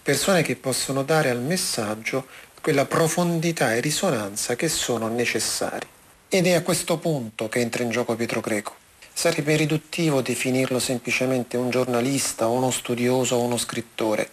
Persone 0.03 0.43
che 0.43 0.57
possono 0.57 1.03
dare 1.03 1.29
al 1.29 1.43
messaggio 1.43 2.27
quella 2.62 2.85
profondità 2.85 3.75
e 3.75 3.81
risonanza 3.81 4.55
che 4.55 4.68
sono 4.68 5.09
necessari. 5.09 5.85
Ed 6.29 6.46
è 6.46 6.53
a 6.53 6.62
questo 6.62 6.96
punto 6.96 7.48
che 7.48 7.59
entra 7.59 7.83
in 7.83 7.90
gioco 7.90 8.14
Pietro 8.14 8.40
Greco. 8.40 8.77
Sarebbe 9.12 9.57
riduttivo 9.57 10.22
definirlo 10.22 10.79
semplicemente 10.79 11.57
un 11.57 11.70
giornalista 11.70 12.46
uno 12.46 12.70
studioso 12.70 13.35
o 13.35 13.42
uno 13.42 13.57
scrittore. 13.57 14.31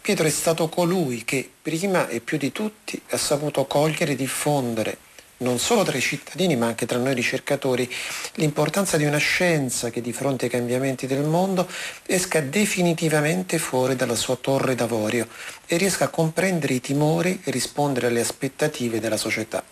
Pietro 0.00 0.26
è 0.26 0.30
stato 0.30 0.68
colui 0.68 1.24
che, 1.24 1.50
prima 1.60 2.06
e 2.06 2.20
più 2.20 2.38
di 2.38 2.52
tutti, 2.52 3.02
ha 3.10 3.16
saputo 3.16 3.64
cogliere 3.64 4.12
e 4.12 4.16
diffondere 4.16 4.96
non 5.42 5.58
solo 5.58 5.82
tra 5.82 5.96
i 5.96 6.00
cittadini 6.00 6.56
ma 6.56 6.66
anche 6.66 6.86
tra 6.86 6.98
noi 6.98 7.14
ricercatori, 7.14 7.90
l'importanza 8.36 8.96
di 8.96 9.04
una 9.04 9.18
scienza 9.18 9.90
che 9.90 10.00
di 10.00 10.12
fronte 10.12 10.46
ai 10.46 10.50
cambiamenti 10.50 11.06
del 11.06 11.24
mondo 11.24 11.68
esca 12.06 12.40
definitivamente 12.40 13.58
fuori 13.58 13.96
dalla 13.96 14.14
sua 14.14 14.36
torre 14.36 14.74
d'avorio 14.74 15.28
e 15.66 15.76
riesca 15.76 16.04
a 16.04 16.08
comprendere 16.08 16.74
i 16.74 16.80
timori 16.80 17.40
e 17.44 17.50
rispondere 17.50 18.06
alle 18.06 18.20
aspettative 18.20 19.00
della 19.00 19.18
società. 19.18 19.62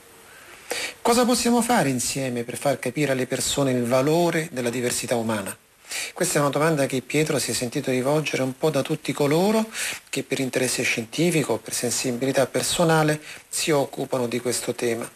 Cosa 1.03 1.25
possiamo 1.25 1.63
fare 1.63 1.89
insieme 1.89 2.45
per 2.45 2.57
far 2.57 2.79
capire 2.79 3.13
alle 3.13 3.27
persone 3.27 3.73
il 3.73 3.85
valore 3.85 4.49
della 4.53 4.71
diversità 4.71 5.17
umana? 5.17 5.57
Questa 6.13 6.39
è 6.39 6.41
una 6.41 6.51
domanda 6.51 6.87
che 6.87 7.03
Pietro 7.03 7.39
si 7.39 7.51
è 7.51 7.55
sentito 7.55 7.91
rivolgere 7.91 8.43
un 8.43 8.57
po' 8.57 8.71
da 8.71 8.83
tutti 8.83 9.13
coloro 9.13 9.67
che 10.09 10.23
per 10.23 10.39
interesse 10.39 10.83
scientifico 10.83 11.59
per 11.59 11.75
sensibilità 11.75 12.47
personale 12.47 13.21
si 13.49 13.73
occupano 13.73 14.29
di 14.29 14.39
questo 14.39 14.73
tema. 14.75 15.11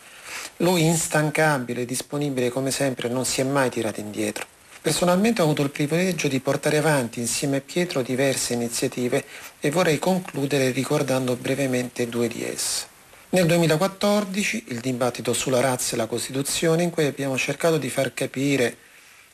Lui 0.58 0.82
instancabile, 0.84 1.84
disponibile 1.84 2.48
come 2.48 2.70
sempre, 2.70 3.08
non 3.08 3.24
si 3.24 3.40
è 3.40 3.44
mai 3.44 3.70
tirato 3.70 3.98
indietro. 3.98 4.46
Personalmente 4.80 5.40
ho 5.40 5.44
avuto 5.44 5.62
il 5.62 5.70
privilegio 5.70 6.28
di 6.28 6.38
portare 6.38 6.76
avanti 6.76 7.18
insieme 7.18 7.56
a 7.56 7.60
Pietro 7.60 8.02
diverse 8.02 8.52
iniziative 8.52 9.24
e 9.58 9.70
vorrei 9.70 9.98
concludere 9.98 10.70
ricordando 10.70 11.34
brevemente 11.34 12.08
due 12.08 12.28
di 12.28 12.44
esse. 12.44 12.86
Nel 13.30 13.46
2014 13.46 14.66
il 14.68 14.78
dibattito 14.78 15.32
sulla 15.32 15.60
razza 15.60 15.94
e 15.94 15.96
la 15.96 16.06
Costituzione 16.06 16.84
in 16.84 16.90
cui 16.90 17.06
abbiamo 17.06 17.36
cercato 17.36 17.78
di 17.78 17.90
far 17.90 18.14
capire 18.14 18.76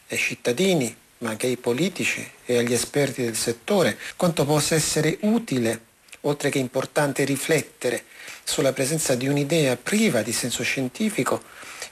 ai 0.08 0.16
cittadini, 0.16 0.96
ma 1.18 1.30
anche 1.30 1.48
ai 1.48 1.58
politici 1.58 2.26
e 2.46 2.56
agli 2.56 2.72
esperti 2.72 3.22
del 3.22 3.36
settore, 3.36 3.98
quanto 4.16 4.46
possa 4.46 4.74
essere 4.74 5.18
utile, 5.22 5.80
oltre 6.22 6.48
che 6.48 6.58
importante, 6.58 7.24
riflettere 7.24 8.04
sulla 8.50 8.72
presenza 8.72 9.14
di 9.14 9.28
un'idea 9.28 9.76
priva 9.76 10.22
di 10.22 10.32
senso 10.32 10.64
scientifico 10.64 11.40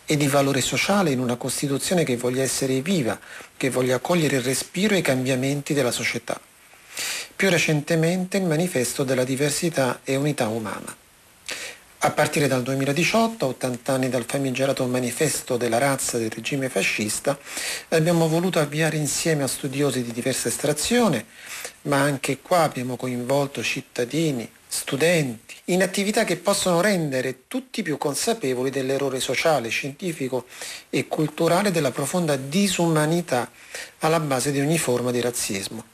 e 0.05 0.17
di 0.17 0.27
valore 0.27 0.61
sociale 0.61 1.13
in 1.13 1.21
una 1.21 1.37
Costituzione 1.37 2.03
che 2.03 2.17
voglia 2.17 2.43
essere 2.43 2.81
viva, 2.81 3.17
che 3.57 3.71
voglia 3.71 3.95
accogliere 3.95 4.37
il 4.37 4.43
respiro 4.43 4.97
e 4.97 4.99
i 4.99 5.03
cambiamenti 5.03 5.73
della 5.73 5.93
società. 5.93 6.39
Più 7.37 7.49
recentemente 7.49 8.39
il 8.39 8.43
manifesto 8.43 9.05
della 9.05 9.23
diversità 9.23 10.01
e 10.03 10.17
unità 10.17 10.49
umana. 10.49 10.97
A 12.01 12.11
partire 12.11 12.49
dal 12.49 12.63
2018, 12.63 13.47
80 13.47 13.93
anni 13.93 14.09
dal 14.09 14.25
famigerato 14.27 14.85
manifesto 14.87 15.57
della 15.57 15.79
razza 15.79 16.19
del 16.19 16.31
regime 16.31 16.69
fascista, 16.69 17.39
abbiamo 17.91 18.27
voluto 18.27 18.59
avviare 18.59 18.97
insieme 18.97 19.45
a 19.45 19.49
studiosi 19.49 20.03
di 20.03 20.13
diversa 20.13 20.49
estrazione, 20.49 21.27
ma 21.83 22.01
anche 22.01 22.41
qua 22.41 22.63
abbiamo 22.63 22.97
coinvolto 22.97 23.63
cittadini, 23.63 24.49
studenti, 24.69 25.55
in 25.67 25.83
attività 25.83 26.25
che 26.25 26.37
possono 26.37 26.81
rendere 26.81 27.47
tutti 27.49 27.83
più 27.83 27.97
consapevoli 27.99 28.71
dell'errore 28.71 29.19
sociale, 29.19 29.71
scientifico 29.71 30.47
e 30.91 31.09
culturale 31.09 31.71
della 31.71 31.91
profonda 31.91 32.37
disumanità 32.37 33.51
alla 34.01 34.21
base 34.21 34.53
di 34.53 34.61
ogni 34.61 34.79
forma 34.79 35.11
di 35.11 35.21
razzismo. 35.21 35.85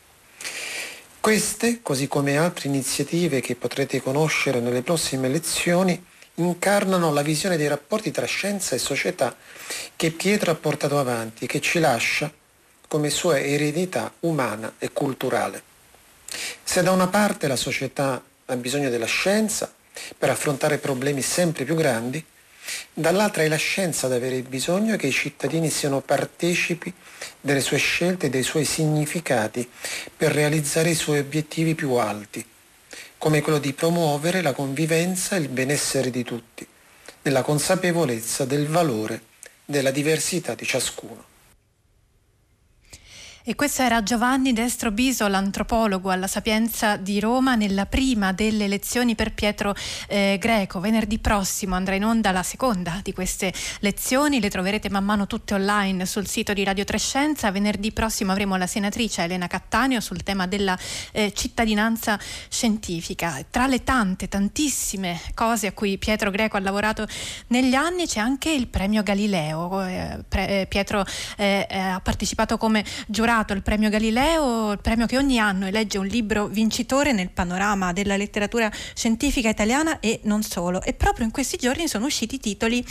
Queste, 1.20 1.80
così 1.80 2.06
come 2.06 2.36
altre 2.36 2.68
iniziative 2.68 3.40
che 3.40 3.56
potrete 3.56 4.02
conoscere 4.02 4.60
nelle 4.60 4.82
prossime 4.82 5.28
lezioni, 5.28 6.04
incarnano 6.34 7.12
la 7.12 7.22
visione 7.22 7.56
dei 7.56 7.68
rapporti 7.68 8.10
tra 8.10 8.26
scienza 8.26 8.74
e 8.74 8.78
società 8.78 9.34
che 9.96 10.10
Pietro 10.10 10.50
ha 10.50 10.56
portato 10.56 10.98
avanti 10.98 11.44
e 11.44 11.46
che 11.46 11.60
ci 11.60 11.78
lascia 11.78 12.30
come 12.88 13.08
sua 13.08 13.40
eredità 13.40 14.12
umana 14.20 14.74
e 14.78 14.92
culturale. 14.92 15.62
Se 16.62 16.82
da 16.82 16.90
una 16.90 17.08
parte 17.08 17.46
la 17.46 17.56
società 17.56 18.22
ha 18.46 18.56
bisogno 18.56 18.90
della 18.90 19.06
scienza 19.06 19.72
per 20.18 20.28
affrontare 20.28 20.78
problemi 20.78 21.22
sempre 21.22 21.64
più 21.64 21.74
grandi, 21.74 22.24
dall'altra 22.92 23.42
è 23.42 23.48
la 23.48 23.56
scienza 23.56 24.06
ad 24.06 24.12
avere 24.12 24.42
bisogno 24.42 24.96
che 24.96 25.06
i 25.06 25.12
cittadini 25.12 25.70
siano 25.70 26.00
partecipi 26.00 26.92
delle 27.40 27.60
sue 27.60 27.78
scelte 27.78 28.26
e 28.26 28.30
dei 28.30 28.42
suoi 28.42 28.64
significati 28.64 29.68
per 30.16 30.32
realizzare 30.32 30.90
i 30.90 30.94
suoi 30.94 31.18
obiettivi 31.18 31.74
più 31.74 31.92
alti, 31.92 32.44
come 33.18 33.40
quello 33.40 33.58
di 33.58 33.72
promuovere 33.72 34.42
la 34.42 34.52
convivenza 34.52 35.36
e 35.36 35.40
il 35.40 35.48
benessere 35.48 36.10
di 36.10 36.24
tutti, 36.24 36.66
nella 37.22 37.42
consapevolezza 37.42 38.44
del 38.44 38.66
valore 38.66 39.22
della 39.64 39.90
diversità 39.90 40.54
di 40.54 40.66
ciascuno. 40.66 41.32
E 43.46 43.54
questo 43.56 43.82
era 43.82 44.02
Giovanni 44.02 44.54
Destro 44.54 44.90
Biso, 44.90 45.28
l'antropologo 45.28 46.08
alla 46.08 46.26
Sapienza 46.26 46.96
di 46.96 47.20
Roma, 47.20 47.56
nella 47.56 47.84
prima 47.84 48.32
delle 48.32 48.66
lezioni 48.68 49.14
per 49.14 49.34
Pietro 49.34 49.74
eh, 50.08 50.38
Greco. 50.40 50.80
Venerdì 50.80 51.18
prossimo 51.18 51.74
andrà 51.74 51.94
in 51.94 52.06
onda 52.06 52.30
la 52.30 52.42
seconda 52.42 53.00
di 53.02 53.12
queste 53.12 53.52
lezioni, 53.80 54.40
le 54.40 54.48
troverete 54.48 54.88
man 54.88 55.04
mano 55.04 55.26
tutte 55.26 55.52
online 55.52 56.06
sul 56.06 56.26
sito 56.26 56.54
di 56.54 56.64
Radio 56.64 56.84
Trescenza. 56.84 57.50
Venerdì 57.50 57.92
prossimo 57.92 58.32
avremo 58.32 58.56
la 58.56 58.66
senatrice 58.66 59.24
Elena 59.24 59.46
Cattaneo 59.46 60.00
sul 60.00 60.22
tema 60.22 60.46
della 60.46 60.78
eh, 61.12 61.30
cittadinanza 61.34 62.18
scientifica. 62.48 63.44
Tra 63.50 63.66
le 63.66 63.84
tante, 63.84 64.26
tantissime 64.26 65.20
cose 65.34 65.66
a 65.66 65.72
cui 65.72 65.98
Pietro 65.98 66.30
Greco 66.30 66.56
ha 66.56 66.60
lavorato 66.60 67.06
negli 67.48 67.74
anni 67.74 68.06
c'è 68.06 68.20
anche 68.20 68.50
il 68.50 68.68
premio 68.68 69.02
Galileo. 69.02 69.84
Eh, 69.84 70.24
pre, 70.26 70.62
eh, 70.62 70.66
Pietro 70.66 71.04
eh, 71.36 71.66
eh, 71.68 71.78
ha 71.78 72.00
partecipato 72.00 72.56
come 72.56 72.82
giurato 73.06 73.32
onorato 73.34 73.52
il 73.52 73.62
premio 73.62 73.90
Galileo, 73.90 74.72
il 74.72 74.78
premio 74.78 75.06
che 75.06 75.18
ogni 75.18 75.40
anno 75.40 75.66
elegge 75.66 75.98
un 75.98 76.06
libro 76.06 76.46
vincitore 76.46 77.12
nel 77.12 77.30
panorama 77.30 77.92
della 77.92 78.16
letteratura 78.16 78.70
scientifica 78.94 79.48
italiana 79.48 79.98
e 79.98 80.20
non 80.24 80.44
solo. 80.44 80.80
E 80.82 80.92
proprio 80.94 81.24
in 81.24 81.32
questi 81.32 81.56
giorni 81.56 81.88
sono 81.88 82.06
usciti 82.06 82.36
i 82.36 82.38
titoli 82.38 82.84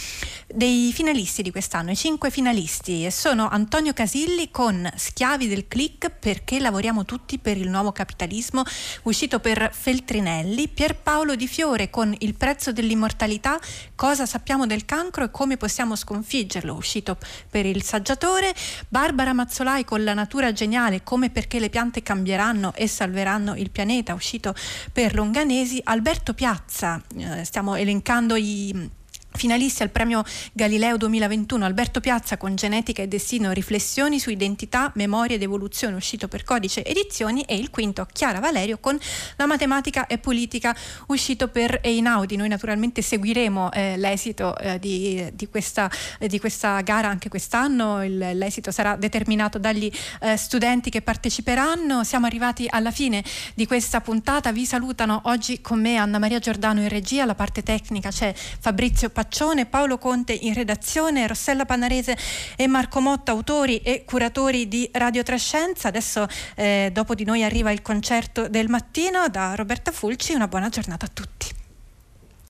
dei 0.54 0.92
finalisti 0.94 1.44
di 1.44 1.52
quest'anno, 1.52 1.92
i 1.92 1.96
cinque 1.96 2.30
finalisti, 2.30 3.06
e 3.06 3.12
sono 3.12 3.48
Antonio 3.48 3.94
Casilli 3.94 4.52
con 4.52 4.90
Schiavi 4.94 5.48
del 5.48 5.68
click 5.68 6.10
perché 6.10 6.60
lavoriamo 6.60 7.06
tutti 7.06 7.40
per 7.40 7.58
il 7.58 7.70
nuovo 7.70 7.94
capitalismo, 7.94 8.64
uscito 9.04 9.40
per 9.40 9.72
Feltrinelli, 9.74 10.68
Pierpaolo 10.68 11.36
Di 11.36 11.48
Fiore 11.48 11.90
con 11.90 12.14
Il 12.20 12.36
prezzo 12.36 12.74
dell'immortalità, 12.74 13.60
cosa 13.96 14.26
sappiamo 14.26 14.66
del 14.66 14.84
cancro 14.84 15.24
e 15.24 15.32
come 15.32 15.56
possiamo 15.56 15.96
sconfiggerlo, 15.96 16.74
uscito 16.74 17.18
per 17.50 17.66
il 17.66 17.82
saggiatore, 17.82 18.54
Barbara 18.90 19.32
Mazzolai 19.32 19.86
con 19.86 20.04
La 20.04 20.14
natura 20.14 20.32
natura 20.34 20.52
geniale 20.52 21.04
come 21.04 21.30
perché 21.30 21.60
le 21.60 21.70
piante 21.70 22.02
cambieranno 22.02 22.74
e 22.74 22.88
salveranno 22.88 23.54
il 23.56 23.70
pianeta, 23.70 24.16
uscito 24.16 24.56
per 24.92 25.14
Longanesi, 25.14 25.80
Alberto 25.84 26.34
Piazza, 26.34 27.00
eh, 27.16 27.44
stiamo 27.44 27.76
elencando 27.76 28.36
i 28.36 28.90
Finalisti 29.36 29.82
al 29.84 29.90
premio 29.90 30.24
Galileo 30.54 30.96
2021 30.96 31.66
Alberto 31.66 32.00
Piazza 32.00 32.38
con 32.38 32.56
Genetica 32.56 33.02
e 33.02 33.08
Destino, 33.08 33.52
riflessioni 33.52 34.20
su 34.20 34.30
identità, 34.30 34.92
memoria 34.96 35.36
ed 35.36 35.42
evoluzione 35.42 35.96
uscito 35.96 36.28
per 36.28 36.44
Codice 36.44 36.86
Edizioni 36.86 37.42
e 37.42 37.56
il 37.56 37.70
quinto 37.70 38.08
Chiara 38.12 38.40
Valerio 38.40 38.78
con 38.78 38.98
La 39.36 39.46
matematica 39.46 40.08
e 40.08 40.18
politica 40.20 40.76
uscito 41.08 41.48
per 41.48 41.80
Einaudi. 41.82 42.36
Noi 42.38 42.48
naturalmente 42.48 43.02
seguiremo 43.02 43.72
eh, 43.72 43.98
l'esito 43.98 44.56
eh, 44.58 44.80
di, 44.80 45.28
di, 45.34 45.50
questa, 45.50 45.90
eh, 46.20 46.28
di, 46.28 46.40
questa, 46.40 46.80
gara 46.82 47.10
anche 47.10 47.28
quest'anno, 47.28 48.04
il, 48.06 48.18
l'esito 48.18 48.72
sarà 48.72 48.96
determinato 48.96 49.58
dagli 49.58 49.92
eh, 50.22 50.38
studenti 50.38 50.90
che 50.90 51.02
parteciperanno. 51.02 52.04
Siamo 52.04 52.28
arrivati 52.28 52.68
alla 52.70 52.92
fine 52.92 53.24
di 53.56 53.66
questa 53.66 54.00
puntata, 54.00 54.52
vi 54.52 54.66
salutano 54.66 55.22
oggi 55.26 55.60
con 55.60 55.82
me 55.82 55.98
Anna 55.98 56.20
Maria 56.20 56.40
Giordano 56.40 56.82
in 56.82 56.90
regia, 56.90 57.26
la 57.26 57.36
parte 57.36 57.64
tecnica 57.64 58.10
c'è 58.10 58.34
Fabrizio 58.34 59.10
Pagliari 59.10 59.22
Faccione, 59.24 59.66
Paolo 59.66 59.98
Conte 59.98 60.34
in 60.34 60.54
redazione, 60.54 61.26
Rossella 61.28 61.64
Panarese 61.64 62.18
e 62.58 62.68
Marco 62.68 63.00
Motta, 63.00 63.32
autori 63.32 63.78
e 63.78 64.04
curatori 64.04 64.68
di 64.68 64.90
Radio 64.92 65.24
Trescenza. 65.24 65.88
Adesso 65.88 66.28
eh, 66.56 66.90
dopo 66.92 67.16
di 67.16 67.24
noi 67.24 67.42
arriva 67.42 67.72
il 67.72 67.82
concerto 67.82 68.50
del 68.50 68.68
mattino 68.68 69.30
da 69.30 69.56
Roberta 69.56 69.94
Fulci. 69.94 70.34
Una 70.34 70.50
buona 70.50 70.68
giornata 70.68 71.06
a 71.06 71.10
tutti. 71.14 71.53